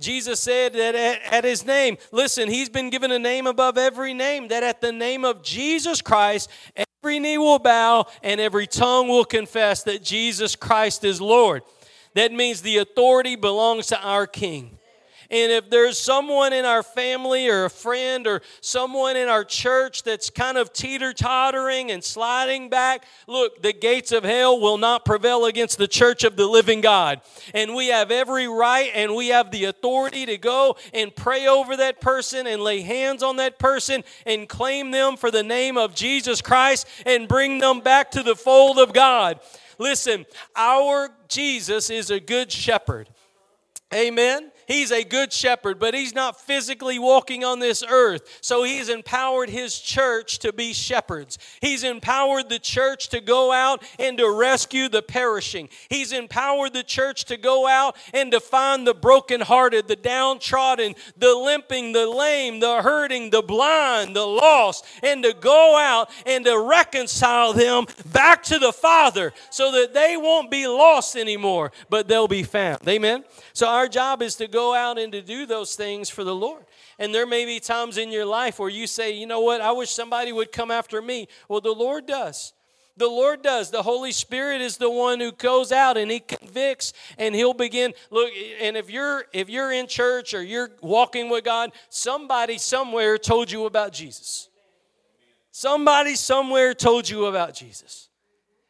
[0.00, 4.48] Jesus said that at, his name, listen, he's been given a name above every name,
[4.48, 9.24] that at the name of Jesus Christ, every knee will bow and every tongue will
[9.24, 11.62] confess that Jesus Christ is Lord.
[12.14, 14.78] That means the authority belongs to our King.
[15.30, 20.02] And if there's someone in our family or a friend or someone in our church
[20.02, 25.04] that's kind of teeter tottering and sliding back, look, the gates of hell will not
[25.04, 27.20] prevail against the church of the living God.
[27.54, 31.76] And we have every right and we have the authority to go and pray over
[31.76, 35.94] that person and lay hands on that person and claim them for the name of
[35.94, 39.40] Jesus Christ and bring them back to the fold of God.
[39.78, 43.08] Listen, our Jesus is a good shepherd.
[43.92, 44.50] Amen.
[44.66, 48.38] He's a good shepherd, but he's not physically walking on this earth.
[48.40, 51.38] So he's empowered his church to be shepherds.
[51.60, 55.68] He's empowered the church to go out and to rescue the perishing.
[55.88, 61.34] He's empowered the church to go out and to find the brokenhearted, the downtrodden, the
[61.34, 66.58] limping, the lame, the hurting, the blind, the lost, and to go out and to
[66.58, 72.28] reconcile them back to the Father so that they won't be lost anymore, but they'll
[72.28, 72.86] be found.
[72.88, 73.24] Amen.
[73.52, 76.64] So our job is to go out and to do those things for the Lord.
[76.98, 79.72] And there may be times in your life where you say, you know what, I
[79.72, 81.28] wish somebody would come after me.
[81.48, 82.54] Well, the Lord does.
[82.96, 83.72] The Lord does.
[83.72, 87.92] The Holy Spirit is the one who goes out and he convicts and he'll begin
[88.10, 93.18] look and if you're if you're in church or you're walking with God, somebody somewhere
[93.18, 94.48] told you about Jesus.
[95.50, 98.08] Somebody somewhere told you about Jesus.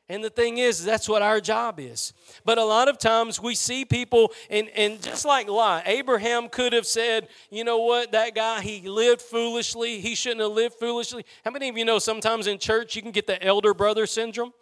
[0.08, 2.12] And the thing is, that's what our job is.
[2.44, 6.74] But a lot of times we see people, and, and just like Lot, Abraham could
[6.74, 10.00] have said, you know what, that guy, he lived foolishly.
[10.00, 11.24] He shouldn't have lived foolishly.
[11.42, 14.52] How many of you know sometimes in church you can get the elder brother syndrome?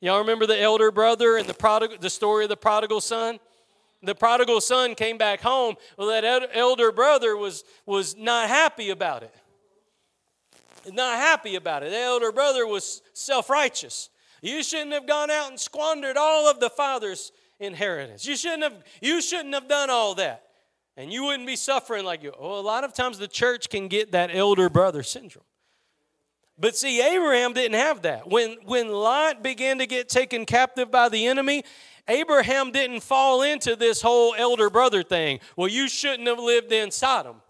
[0.00, 3.38] Y'all remember the elder brother and the, prodigal, the story of the prodigal son?
[4.02, 5.76] The prodigal son came back home.
[5.96, 9.34] Well, that elder brother was, was not happy about it.
[10.92, 11.90] Not happy about it.
[11.90, 14.10] The elder brother was self righteous.
[14.46, 18.26] You shouldn't have gone out and squandered all of the father's inheritance.
[18.26, 20.44] You shouldn't have, you shouldn't have done all that.
[20.96, 22.32] And you wouldn't be suffering like you.
[22.40, 25.44] Well, a lot of times the church can get that elder brother syndrome.
[26.58, 28.30] But see, Abraham didn't have that.
[28.30, 31.64] When, when Lot began to get taken captive by the enemy,
[32.08, 35.40] Abraham didn't fall into this whole elder brother thing.
[35.56, 37.42] Well, you shouldn't have lived in Sodom.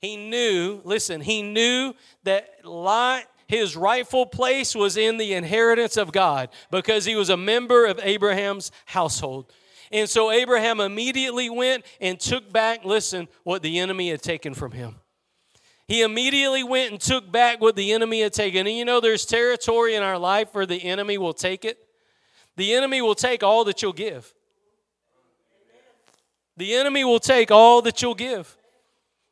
[0.00, 6.12] He knew, listen, he knew that Lot his rightful place was in the inheritance of
[6.12, 9.52] God because he was a member of Abraham's household.
[9.90, 14.70] And so Abraham immediately went and took back, listen, what the enemy had taken from
[14.70, 15.00] him.
[15.88, 18.68] He immediately went and took back what the enemy had taken.
[18.68, 21.76] And you know, there's territory in our life where the enemy will take it.
[22.56, 24.32] The enemy will take all that you'll give.
[26.56, 28.56] The enemy will take all that you'll give.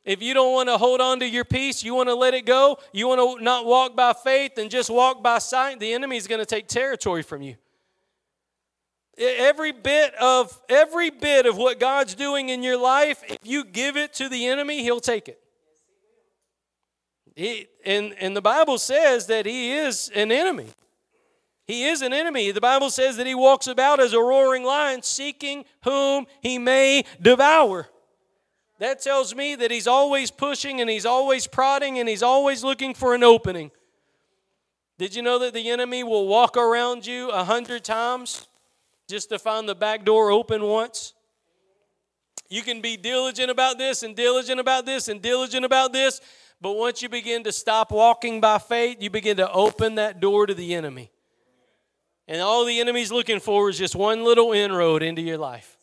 [0.05, 2.45] If you don't want to hold on to your peace, you want to let it
[2.45, 6.17] go, you want to not walk by faith and just walk by sight, the enemy
[6.17, 7.55] is going to take territory from you.
[9.17, 13.97] Every bit of every bit of what God's doing in your life, if you give
[13.97, 15.39] it to the enemy, he'll take it.
[17.35, 20.67] He, and, and the Bible says that he is an enemy.
[21.67, 22.51] He is an enemy.
[22.51, 27.03] The Bible says that he walks about as a roaring lion, seeking whom he may
[27.21, 27.87] devour.
[28.79, 32.93] That tells me that he's always pushing and he's always prodding and he's always looking
[32.93, 33.71] for an opening.
[34.97, 38.47] Did you know that the enemy will walk around you a hundred times
[39.09, 41.13] just to find the back door open once?
[42.49, 46.21] You can be diligent about this and diligent about this and diligent about this,
[46.61, 50.47] but once you begin to stop walking by faith, you begin to open that door
[50.47, 51.11] to the enemy.
[52.29, 55.78] And all the enemy's looking for is just one little inroad into your life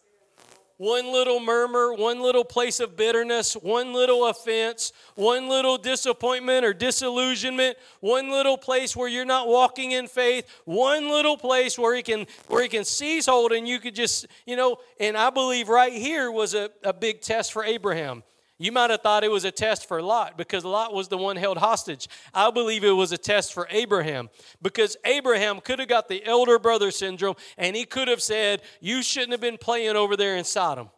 [0.78, 6.74] one little murmur, one little place of bitterness, one little offense, one little disappointment or
[6.74, 12.02] disillusionment, one little place where you're not walking in faith, one little place where he
[12.02, 15.68] can where he can seize hold and you could just, you know, and I believe
[15.68, 18.22] right here was a, a big test for Abraham.
[18.58, 21.36] You might have thought it was a test for Lot because Lot was the one
[21.36, 22.08] held hostage.
[22.32, 24.30] I believe it was a test for Abraham
[24.62, 29.02] because Abraham could have got the elder brother syndrome and he could have said, You
[29.02, 30.88] shouldn't have been playing over there in Sodom.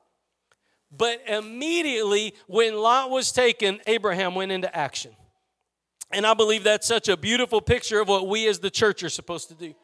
[0.96, 5.10] But immediately when Lot was taken, Abraham went into action.
[6.12, 9.10] And I believe that's such a beautiful picture of what we as the church are
[9.10, 9.74] supposed to do.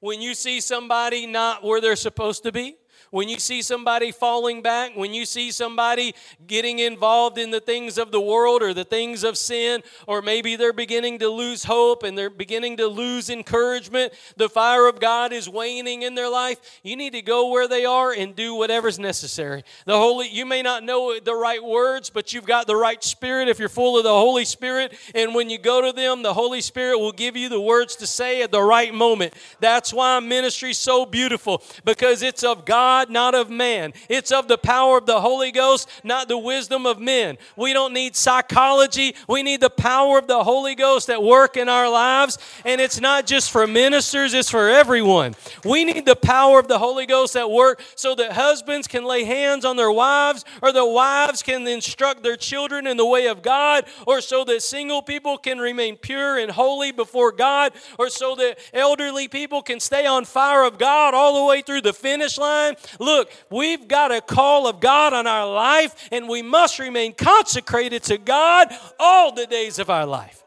[0.00, 2.76] When you see somebody not where they're supposed to be,
[3.10, 6.14] when you see somebody falling back, when you see somebody
[6.46, 10.56] getting involved in the things of the world or the things of sin, or maybe
[10.56, 15.32] they're beginning to lose hope and they're beginning to lose encouragement, the fire of God
[15.32, 18.98] is waning in their life, you need to go where they are and do whatever's
[18.98, 19.64] necessary.
[19.86, 23.48] The Holy, you may not know the right words, but you've got the right spirit
[23.48, 24.94] if you're full of the Holy Spirit.
[25.14, 28.06] And when you go to them, the Holy Spirit will give you the words to
[28.06, 29.34] say at the right moment.
[29.60, 33.92] That's why ministry is so beautiful because it's of God God, not of man.
[34.08, 37.38] It's of the power of the Holy Ghost, not the wisdom of men.
[37.56, 39.14] We don't need psychology.
[39.28, 42.38] We need the power of the Holy Ghost at work in our lives.
[42.64, 45.36] And it's not just for ministers, it's for everyone.
[45.64, 49.22] We need the power of the Holy Ghost at work so that husbands can lay
[49.22, 53.42] hands on their wives, or the wives can instruct their children in the way of
[53.42, 58.34] God, or so that single people can remain pure and holy before God, or so
[58.36, 62.38] that elderly people can stay on fire of God all the way through the finish
[62.38, 67.14] line Look, we've got a call of God on our life, and we must remain
[67.14, 70.42] consecrated to God all the days of our life.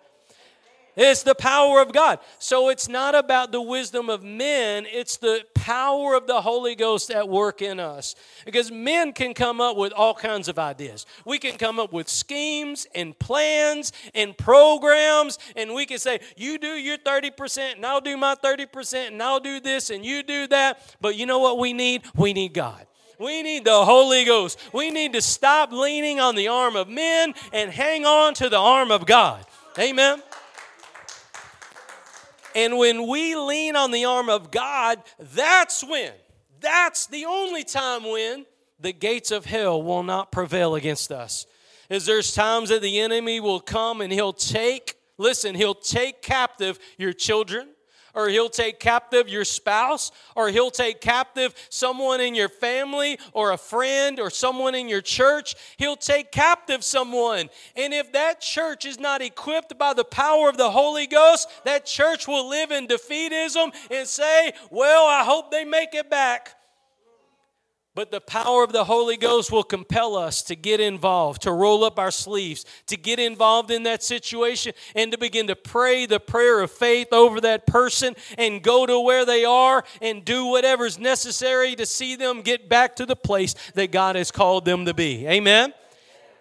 [0.95, 2.19] It's the power of God.
[2.39, 7.11] So it's not about the wisdom of men, it's the power of the Holy Ghost
[7.11, 8.15] at work in us.
[8.45, 11.05] Because men can come up with all kinds of ideas.
[11.25, 16.57] We can come up with schemes and plans and programs, and we can say, You
[16.57, 20.47] do your 30%, and I'll do my 30%, and I'll do this, and you do
[20.47, 20.95] that.
[20.99, 22.03] But you know what we need?
[22.15, 22.85] We need God.
[23.17, 24.59] We need the Holy Ghost.
[24.73, 28.57] We need to stop leaning on the arm of men and hang on to the
[28.57, 29.45] arm of God.
[29.77, 30.23] Amen.
[32.55, 36.11] And when we lean on the arm of God, that's when,
[36.59, 38.45] that's the only time when
[38.79, 41.45] the gates of hell will not prevail against us.
[41.89, 46.79] Is there's times that the enemy will come and he'll take, listen, he'll take captive
[46.97, 47.67] your children,
[48.13, 53.51] or he'll take captive your spouse, or he'll take captive someone in your family, or
[53.51, 55.55] a friend, or someone in your church.
[55.77, 57.49] He'll take captive someone.
[57.75, 61.85] And if that church is not equipped by the power of the Holy Ghost, that
[61.85, 66.55] church will live in defeatism and say, Well, I hope they make it back.
[67.93, 71.83] But the power of the Holy Ghost will compel us to get involved, to roll
[71.83, 76.21] up our sleeves, to get involved in that situation, and to begin to pray the
[76.21, 80.97] prayer of faith over that person and go to where they are and do whatever's
[80.99, 84.93] necessary to see them get back to the place that God has called them to
[84.93, 85.27] be.
[85.27, 85.73] Amen?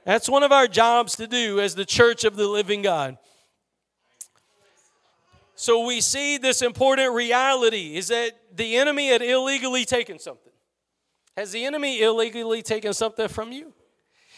[0.05, 3.19] That's one of our jobs to do as the church of the living God.
[5.57, 10.50] So we see this important reality is that the enemy had illegally taken something.
[11.41, 13.73] Has the enemy illegally taken something from you?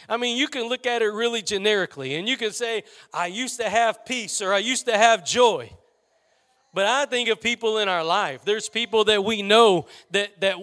[0.08, 3.58] I mean, you can look at it really generically and you can say, I used
[3.58, 5.72] to have peace or I used to have joy.
[6.72, 8.44] But I think of people in our life.
[8.44, 10.54] There's people that we know that, that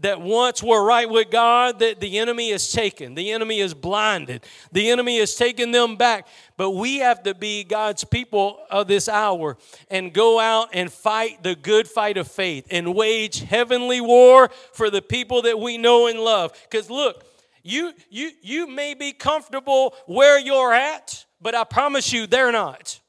[0.00, 3.14] that once were right with God, that the enemy is taken.
[3.14, 4.44] The enemy is blinded.
[4.72, 6.26] The enemy is taking them back.
[6.56, 9.56] But we have to be God's people of this hour
[9.90, 14.90] and go out and fight the good fight of faith and wage heavenly war for
[14.90, 16.52] the people that we know and love.
[16.68, 17.24] Because look,
[17.62, 23.00] you you you may be comfortable where you're at, but I promise you they're not.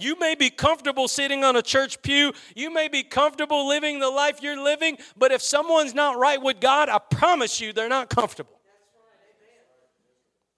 [0.00, 2.32] You may be comfortable sitting on a church pew.
[2.54, 6.60] You may be comfortable living the life you're living, but if someone's not right with
[6.60, 8.60] God, I promise you they're not comfortable.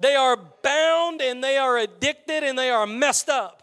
[0.00, 3.62] They are bound and they are addicted and they are messed up.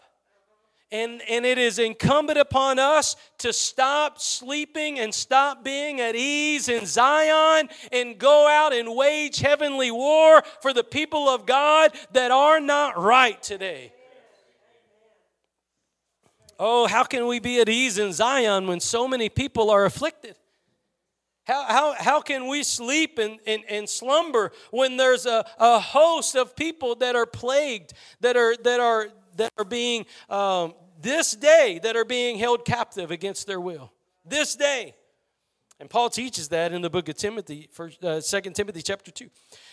[0.92, 6.68] And, and it is incumbent upon us to stop sleeping and stop being at ease
[6.68, 12.32] in Zion and go out and wage heavenly war for the people of God that
[12.32, 13.92] are not right today.
[16.62, 20.36] Oh, how can we be at ease in Zion when so many people are afflicted?
[21.44, 26.36] How, how, how can we sleep and, and, and slumber when there's a, a host
[26.36, 31.80] of people that are plagued, that are, that are, that are being, um, this day,
[31.82, 33.90] that are being held captive against their will?
[34.26, 34.94] This day.
[35.80, 39.30] And Paul teaches that in the book of Timothy, first, uh, 2 Timothy chapter 2.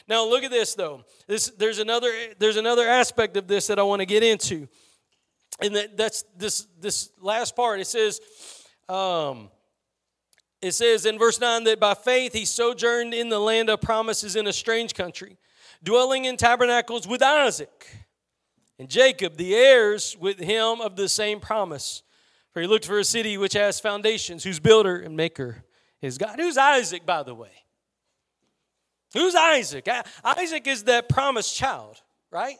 [0.07, 1.03] Now look at this though.
[1.27, 4.69] This, there's, another, there's another aspect of this that I want to get into
[5.61, 7.79] and that, that's this this last part.
[7.79, 8.19] It says,
[8.89, 9.49] um,
[10.61, 14.35] it says in verse 9 that by faith he sojourned in the land of promises
[14.35, 15.37] in a strange country,
[15.83, 17.87] dwelling in tabernacles with Isaac
[18.79, 22.03] and Jacob, the heirs with him of the same promise.
[22.53, 25.63] For he looked for a city which has foundations, whose builder and maker
[26.01, 26.39] is God.
[26.39, 27.51] Who's Isaac, by the way?
[29.13, 29.87] Who's Isaac?
[30.23, 32.57] Isaac is that promised child, right?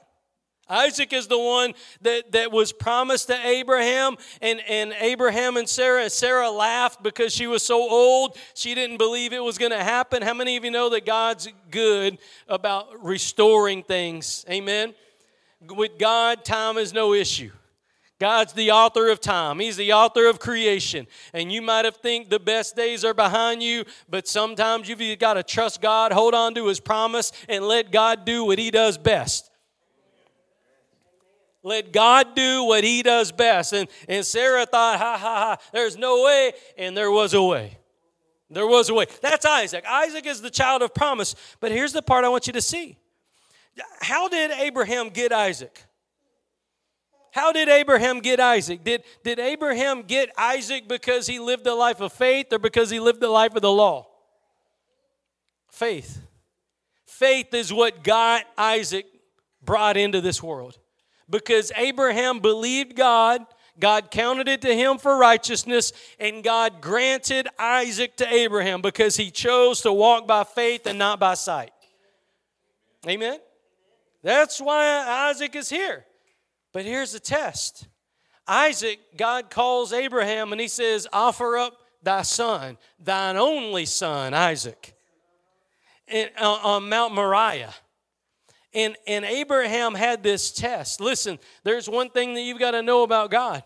[0.69, 6.09] Isaac is the one that, that was promised to Abraham, and, and Abraham and Sarah.
[6.09, 8.37] Sarah laughed because she was so old.
[8.53, 10.21] She didn't believe it was going to happen.
[10.21, 14.45] How many of you know that God's good about restoring things?
[14.49, 14.93] Amen.
[15.69, 17.51] With God, time is no issue.
[18.19, 19.59] God's the author of time.
[19.59, 21.05] He's the author of creation.
[21.33, 25.35] And you might have think the best days are behind you, but sometimes you've got
[25.35, 28.97] to trust God, hold on to his promise, and let God do what he does
[28.97, 29.51] best.
[31.67, 33.73] Let God do what He does best.
[33.73, 36.53] And, and Sarah thought, ha ha ha, there's no way.
[36.77, 37.77] And there was a way.
[38.49, 39.07] There was a way.
[39.21, 39.83] That's Isaac.
[39.85, 41.35] Isaac is the child of promise.
[41.59, 42.97] But here's the part I want you to see.
[43.99, 45.83] How did Abraham get Isaac?
[47.33, 48.85] How did Abraham get Isaac?
[48.85, 53.01] Did, did Abraham get Isaac because he lived a life of faith or because he
[53.01, 54.07] lived the life of the law?
[55.69, 56.21] Faith.
[57.05, 59.05] Faith is what got Isaac
[59.61, 60.79] brought into this world
[61.29, 63.45] because Abraham believed God.
[63.79, 69.29] God counted it to him for righteousness, and God granted Isaac to Abraham because he
[69.29, 71.71] chose to walk by faith and not by sight.
[73.07, 73.39] Amen?
[74.23, 76.05] That's why Isaac is here.
[76.73, 77.87] But here's the test
[78.47, 84.95] Isaac, God calls Abraham and he says, Offer up thy son, thine only son, Isaac,
[86.11, 87.73] uh, on Mount Moriah.
[88.73, 90.99] And, and Abraham had this test.
[90.99, 93.63] Listen, there's one thing that you've got to know about God.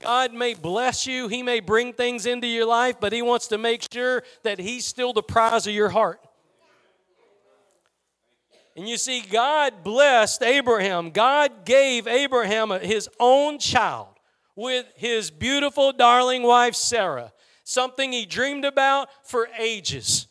[0.00, 3.58] God may bless you, He may bring things into your life, but He wants to
[3.58, 6.20] make sure that He's still the prize of your heart.
[8.78, 11.10] And you see, God blessed Abraham.
[11.10, 14.06] God gave Abraham his own child
[14.54, 17.32] with his beautiful, darling wife, Sarah,
[17.64, 20.27] something he dreamed about for ages.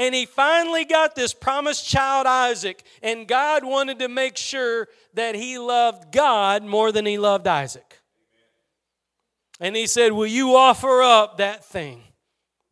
[0.00, 5.34] And he finally got this promised child, Isaac, and God wanted to make sure that
[5.34, 7.98] he loved God more than he loved Isaac.
[9.60, 12.02] And he said, Will you offer up that thing?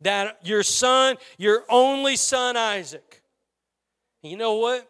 [0.01, 3.21] That your son, your only son, Isaac.
[4.23, 4.89] You know what?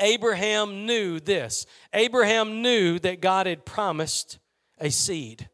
[0.00, 1.66] Abraham knew this.
[1.92, 4.40] Abraham knew that God had promised
[4.80, 5.48] a seed.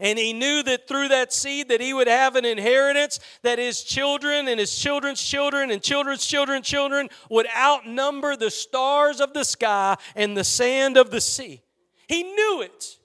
[0.00, 3.82] And he knew that through that seed that he would have an inheritance that his
[3.82, 9.44] children and his children's children and children's children's children would outnumber the stars of the
[9.44, 11.62] sky and the sand of the sea.
[12.08, 12.98] He knew it.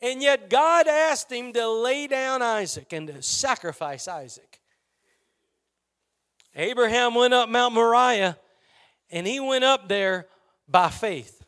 [0.00, 4.60] And yet God asked him to lay down Isaac and to sacrifice Isaac.
[6.54, 8.38] Abraham went up Mount Moriah
[9.10, 10.26] and he went up there
[10.68, 11.44] by faith.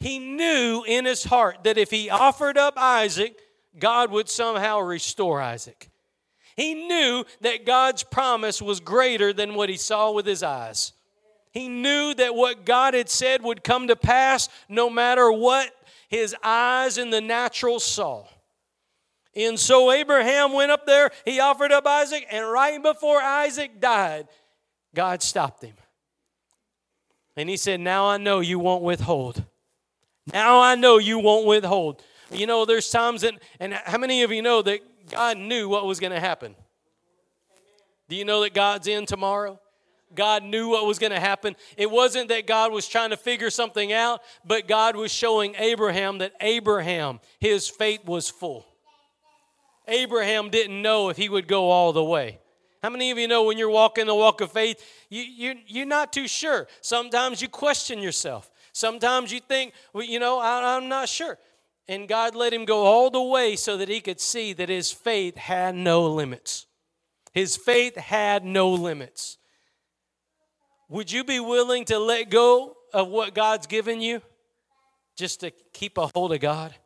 [0.00, 3.38] He knew in his heart that if he offered up Isaac,
[3.78, 5.90] God would somehow restore Isaac.
[6.56, 10.92] He knew that God's promise was greater than what he saw with his eyes.
[11.52, 15.70] He knew that what God had said would come to pass no matter what
[16.08, 18.26] his eyes in the natural saw.
[19.34, 24.28] And so Abraham went up there, he offered up Isaac, and right before Isaac died,
[24.94, 25.74] God stopped him.
[27.36, 29.44] And he said, Now I know you won't withhold.
[30.32, 32.02] Now I know you won't withhold.
[32.30, 35.86] You know, there's times that, and how many of you know that God knew what
[35.86, 36.54] was going to happen?
[38.08, 39.60] Do you know that God's in tomorrow?
[40.14, 41.54] God knew what was going to happen.
[41.76, 46.18] It wasn't that God was trying to figure something out, but God was showing Abraham
[46.18, 48.66] that Abraham, his faith was full.
[49.86, 52.38] Abraham didn't know if he would go all the way.
[52.82, 55.86] How many of you know when you're walking the walk of faith, you, you, you're
[55.86, 56.66] not too sure?
[56.80, 58.50] Sometimes you question yourself.
[58.72, 61.38] Sometimes you think, well, you know, I, I'm not sure.
[61.90, 64.92] And God let him go all the way so that he could see that his
[64.92, 66.66] faith had no limits.
[67.34, 69.38] His faith had no limits.
[70.88, 74.22] Would you be willing to let go of what God's given you
[75.16, 76.76] just to keep a hold of God?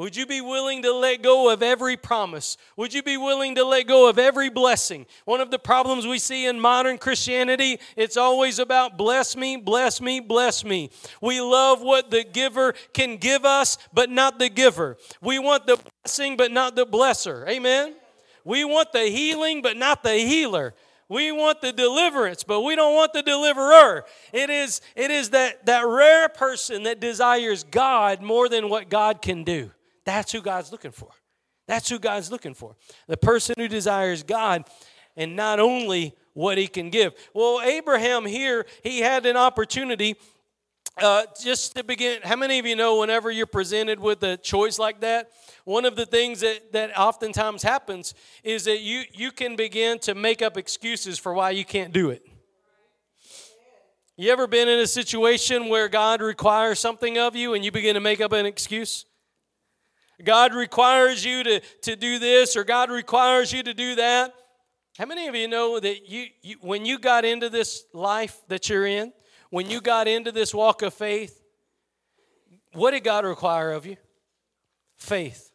[0.00, 2.56] Would you be willing to let go of every promise?
[2.78, 5.04] Would you be willing to let go of every blessing?
[5.26, 10.00] One of the problems we see in modern Christianity, it's always about bless me, bless
[10.00, 10.88] me, bless me.
[11.20, 14.96] We love what the giver can give us, but not the giver.
[15.20, 17.46] We want the blessing, but not the blesser.
[17.46, 17.94] Amen?
[18.42, 20.72] We want the healing, but not the healer.
[21.10, 24.06] We want the deliverance, but we don't want the deliverer.
[24.32, 29.20] It is, it is that, that rare person that desires God more than what God
[29.20, 29.72] can do.
[30.04, 31.10] That's who God's looking for.
[31.66, 32.76] That's who God's looking for.
[33.06, 34.64] The person who desires God
[35.16, 37.14] and not only what he can give.
[37.34, 40.16] Well, Abraham here, he had an opportunity
[41.00, 42.20] uh, just to begin.
[42.22, 45.30] How many of you know whenever you're presented with a choice like that,
[45.64, 50.14] one of the things that, that oftentimes happens is that you, you can begin to
[50.14, 52.26] make up excuses for why you can't do it.
[54.16, 57.94] You ever been in a situation where God requires something of you and you begin
[57.94, 59.06] to make up an excuse?
[60.24, 64.34] God requires you to, to do this or God requires you to do that.
[64.98, 68.68] How many of you know that you, you, when you got into this life that
[68.68, 69.12] you're in,
[69.50, 71.42] when you got into this walk of faith,
[72.72, 73.96] what did God require of you?
[74.96, 75.50] Faith.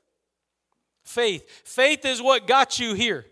[1.03, 1.47] Faith.
[1.63, 3.25] Faith is what got you here.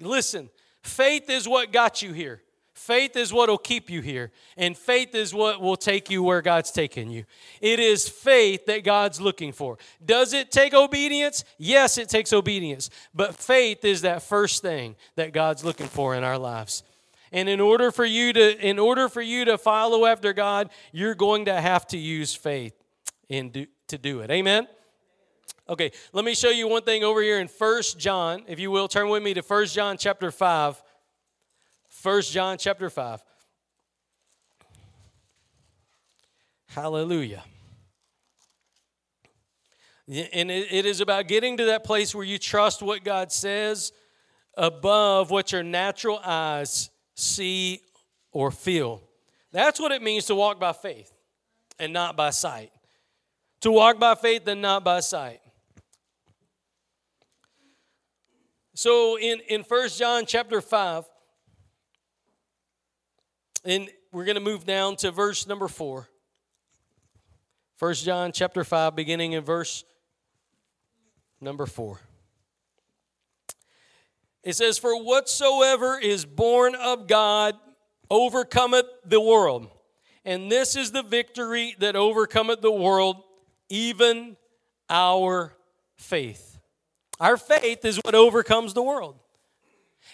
[0.00, 0.50] Listen,
[0.82, 2.42] faith is what got you here.
[2.84, 6.42] Faith is what will keep you here, and faith is what will take you where
[6.42, 7.24] God's taking you.
[7.62, 9.78] It is faith that God's looking for.
[10.04, 11.44] Does it take obedience?
[11.56, 12.90] Yes, it takes obedience.
[13.14, 16.82] But faith is that first thing that God's looking for in our lives.
[17.32, 21.14] And in order for you to in order for you to follow after God, you're
[21.14, 22.74] going to have to use faith
[23.30, 24.30] in do, to do it.
[24.30, 24.68] Amen.
[25.70, 28.88] Okay, let me show you one thing over here in First John, if you will,
[28.88, 30.82] turn with me to First John chapter 5.
[32.04, 33.24] 1 John chapter 5.
[36.66, 37.42] Hallelujah.
[40.06, 43.90] And it is about getting to that place where you trust what God says
[44.54, 47.80] above what your natural eyes see
[48.32, 49.00] or feel.
[49.50, 51.10] That's what it means to walk by faith
[51.78, 52.70] and not by sight.
[53.62, 55.40] To walk by faith and not by sight.
[58.74, 61.04] So in, in 1 John chapter 5,
[63.64, 66.08] and we're going to move down to verse number 4.
[67.78, 69.84] 1 John chapter 5, beginning in verse
[71.40, 72.00] number 4.
[74.42, 77.54] It says, For whatsoever is born of God
[78.10, 79.68] overcometh the world.
[80.24, 83.22] And this is the victory that overcometh the world,
[83.68, 84.36] even
[84.88, 85.54] our
[85.96, 86.58] faith.
[87.20, 89.16] Our faith is what overcomes the world.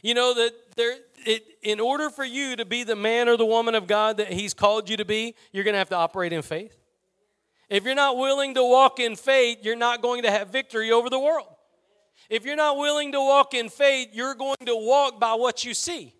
[0.03, 0.97] You know that there
[1.27, 4.33] it, in order for you to be the man or the woman of God that
[4.33, 6.77] he's called you to be, you're going to have to operate in faith.
[7.69, 11.09] If you're not willing to walk in faith, you're not going to have victory over
[11.09, 11.47] the world.
[12.29, 15.75] If you're not willing to walk in faith, you're going to walk by what you
[15.75, 16.15] see.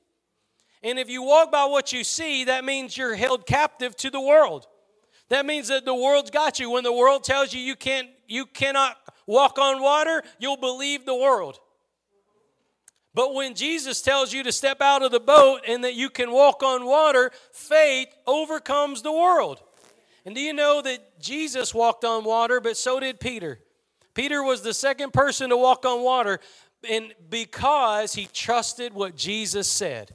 [0.83, 4.21] And if you walk by what you see, that means you're held captive to the
[4.21, 4.67] world.
[5.29, 6.71] That means that the world's got you.
[6.71, 11.15] When the world tells you you can't you cannot walk on water, you'll believe the
[11.15, 11.61] world.
[13.15, 16.31] But when Jesus tells you to step out of the boat and that you can
[16.31, 19.61] walk on water, faith overcomes the world.
[20.25, 23.59] And do you know that Jesus walked on water, but so did Peter?
[24.15, 26.41] Peter was the second person to walk on water,
[26.89, 30.15] and because he trusted what Jesus said.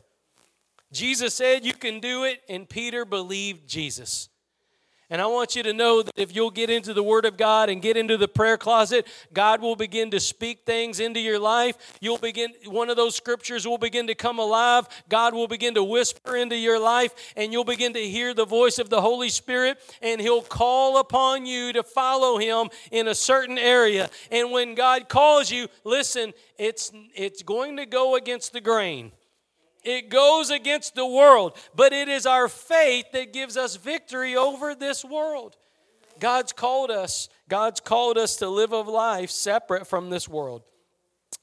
[0.91, 4.29] Jesus said, You can do it, and Peter believed Jesus.
[5.09, 7.69] And I want you to know that if you'll get into the Word of God
[7.69, 11.77] and get into the prayer closet, God will begin to speak things into your life.
[12.01, 14.87] You'll begin, one of those scriptures will begin to come alive.
[15.07, 18.79] God will begin to whisper into your life, and you'll begin to hear the voice
[18.79, 23.59] of the Holy Spirit, and He'll call upon you to follow Him in a certain
[23.59, 24.09] area.
[24.31, 29.11] And when God calls you, listen, it's, it's going to go against the grain.
[29.85, 34.73] It goes against the world, but it is our faith that gives us victory over
[34.73, 35.55] this world.
[36.19, 40.63] God's called us, God's called us to live a life separate from this world.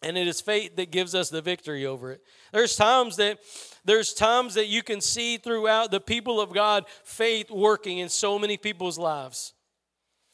[0.02, 2.22] And it is faith that gives us the victory over it.
[2.52, 3.38] There's times that
[3.84, 8.38] there's times that you can see throughout the people of God faith working in so
[8.38, 9.54] many people's lives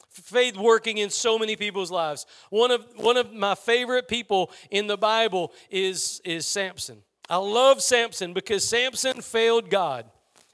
[0.09, 2.25] faith working in so many people's lives.
[2.49, 7.03] One of one of my favorite people in the Bible is is Samson.
[7.29, 10.05] I love Samson because Samson failed God.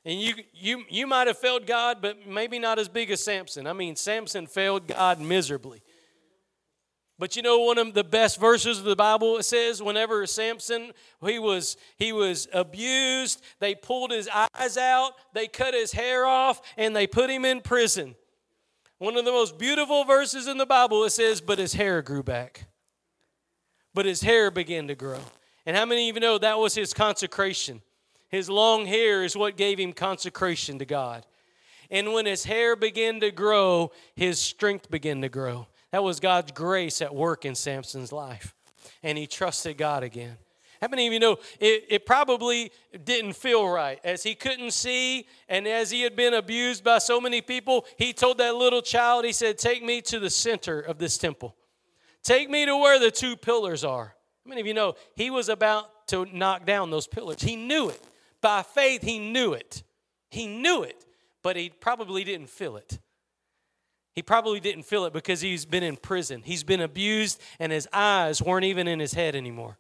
[0.03, 3.65] And you, you, you might have failed God, but maybe not as big as Samson.
[3.65, 5.81] I mean, Samson failed God miserably.
[7.17, 10.91] But you know one of the best verses of the Bible it says whenever Samson
[11.25, 16.61] he was he was abused, they pulled his eyes out, they cut his hair off
[16.75, 18.15] and they put him in prison.
[18.97, 22.21] One of the most beautiful verses in the Bible it says but his hair grew
[22.21, 22.65] back.
[23.93, 25.21] But his hair began to grow.
[25.65, 27.81] And how many of you know that was his consecration?
[28.29, 31.25] His long hair is what gave him consecration to God.
[31.89, 35.67] And when his hair began to grow, his strength began to grow.
[35.91, 38.53] That was God's grace at work in Samson's life.
[39.03, 40.37] And he trusted God again.
[40.81, 42.71] How many of you know it, it probably
[43.03, 43.99] didn't feel right?
[44.03, 48.13] As he couldn't see and as he had been abused by so many people, he
[48.13, 51.55] told that little child, he said, Take me to the center of this temple.
[52.23, 54.14] Take me to where the two pillars are.
[54.45, 57.41] How many of you know he was about to knock down those pillars?
[57.41, 58.01] He knew it.
[58.41, 59.83] By faith, he knew it.
[60.29, 61.03] He knew it,
[61.41, 62.99] but he probably didn't feel it.
[64.13, 66.41] He probably didn't feel it because he's been in prison.
[66.45, 69.77] He's been abused, and his eyes weren't even in his head anymore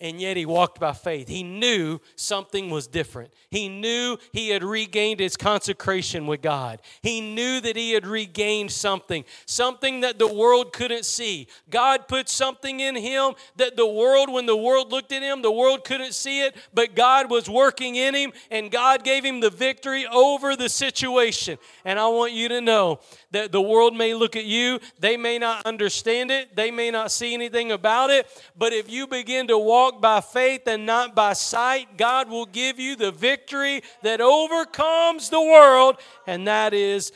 [0.00, 1.28] and yet he walked by faith.
[1.28, 3.32] He knew something was different.
[3.50, 6.82] He knew he had regained his consecration with God.
[7.02, 11.48] He knew that he had regained something, something that the world couldn't see.
[11.70, 15.50] God put something in him that the world, when the world looked at him, the
[15.50, 19.50] world couldn't see it, but God was working in him and God gave him the
[19.50, 21.58] victory over the situation.
[21.84, 25.38] And I want you to know that the world may look at you, they may
[25.38, 28.26] not understand it, they may not see anything about it,
[28.56, 32.80] but if you begin to walk by faith and not by sight, God will give
[32.80, 37.12] you the victory that overcomes the world, and that is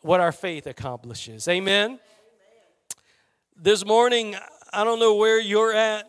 [0.00, 1.46] what our faith accomplishes.
[1.46, 2.00] Amen.
[3.56, 4.34] This morning,
[4.72, 6.04] I don't know where you're at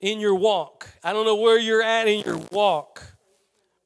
[0.00, 0.88] in your walk.
[1.04, 3.02] I don't know where you're at in your walk,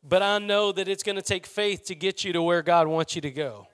[0.02, 2.88] but I know that it's going to take faith to get you to where God
[2.88, 3.66] wants you to go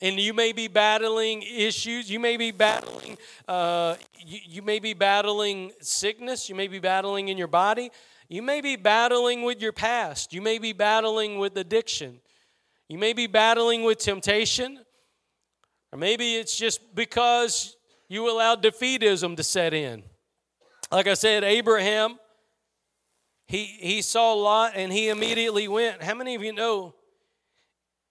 [0.00, 3.16] and you may be battling issues you may be battling
[3.48, 7.90] uh, you, you may be battling sickness you may be battling in your body
[8.28, 12.20] you may be battling with your past you may be battling with addiction
[12.88, 14.78] you may be battling with temptation
[15.92, 17.76] Or maybe it's just because
[18.08, 20.02] you allowed defeatism to set in.
[20.90, 22.18] Like I said, Abraham,
[23.46, 26.02] he, he saw Lot and he immediately went.
[26.02, 26.94] How many of you know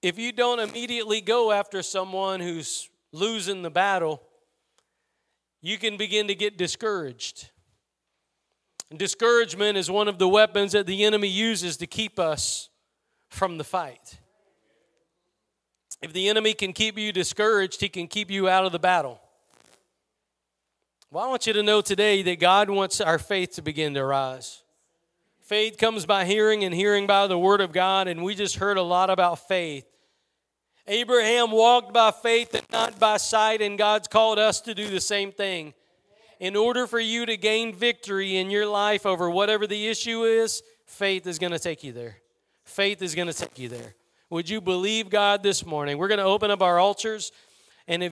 [0.01, 4.21] if you don't immediately go after someone who's losing the battle,
[5.61, 7.49] you can begin to get discouraged.
[8.89, 12.69] And discouragement is one of the weapons that the enemy uses to keep us
[13.29, 14.19] from the fight.
[16.01, 19.19] If the enemy can keep you discouraged, he can keep you out of the battle.
[21.11, 24.05] Well, I want you to know today that God wants our faith to begin to
[24.05, 24.63] rise.
[25.41, 28.77] Faith comes by hearing, and hearing by the Word of God, and we just heard
[28.77, 29.88] a lot about faith.
[30.91, 34.99] Abraham walked by faith and not by sight, and God's called us to do the
[34.99, 35.75] same thing.
[36.39, 40.63] In order for you to gain victory in your life over whatever the issue is,
[40.87, 42.17] faith is going to take you there.
[42.63, 43.93] Faith is going to take you there.
[44.31, 45.99] Would you believe God this morning?
[45.99, 47.31] We're going to open up our altars.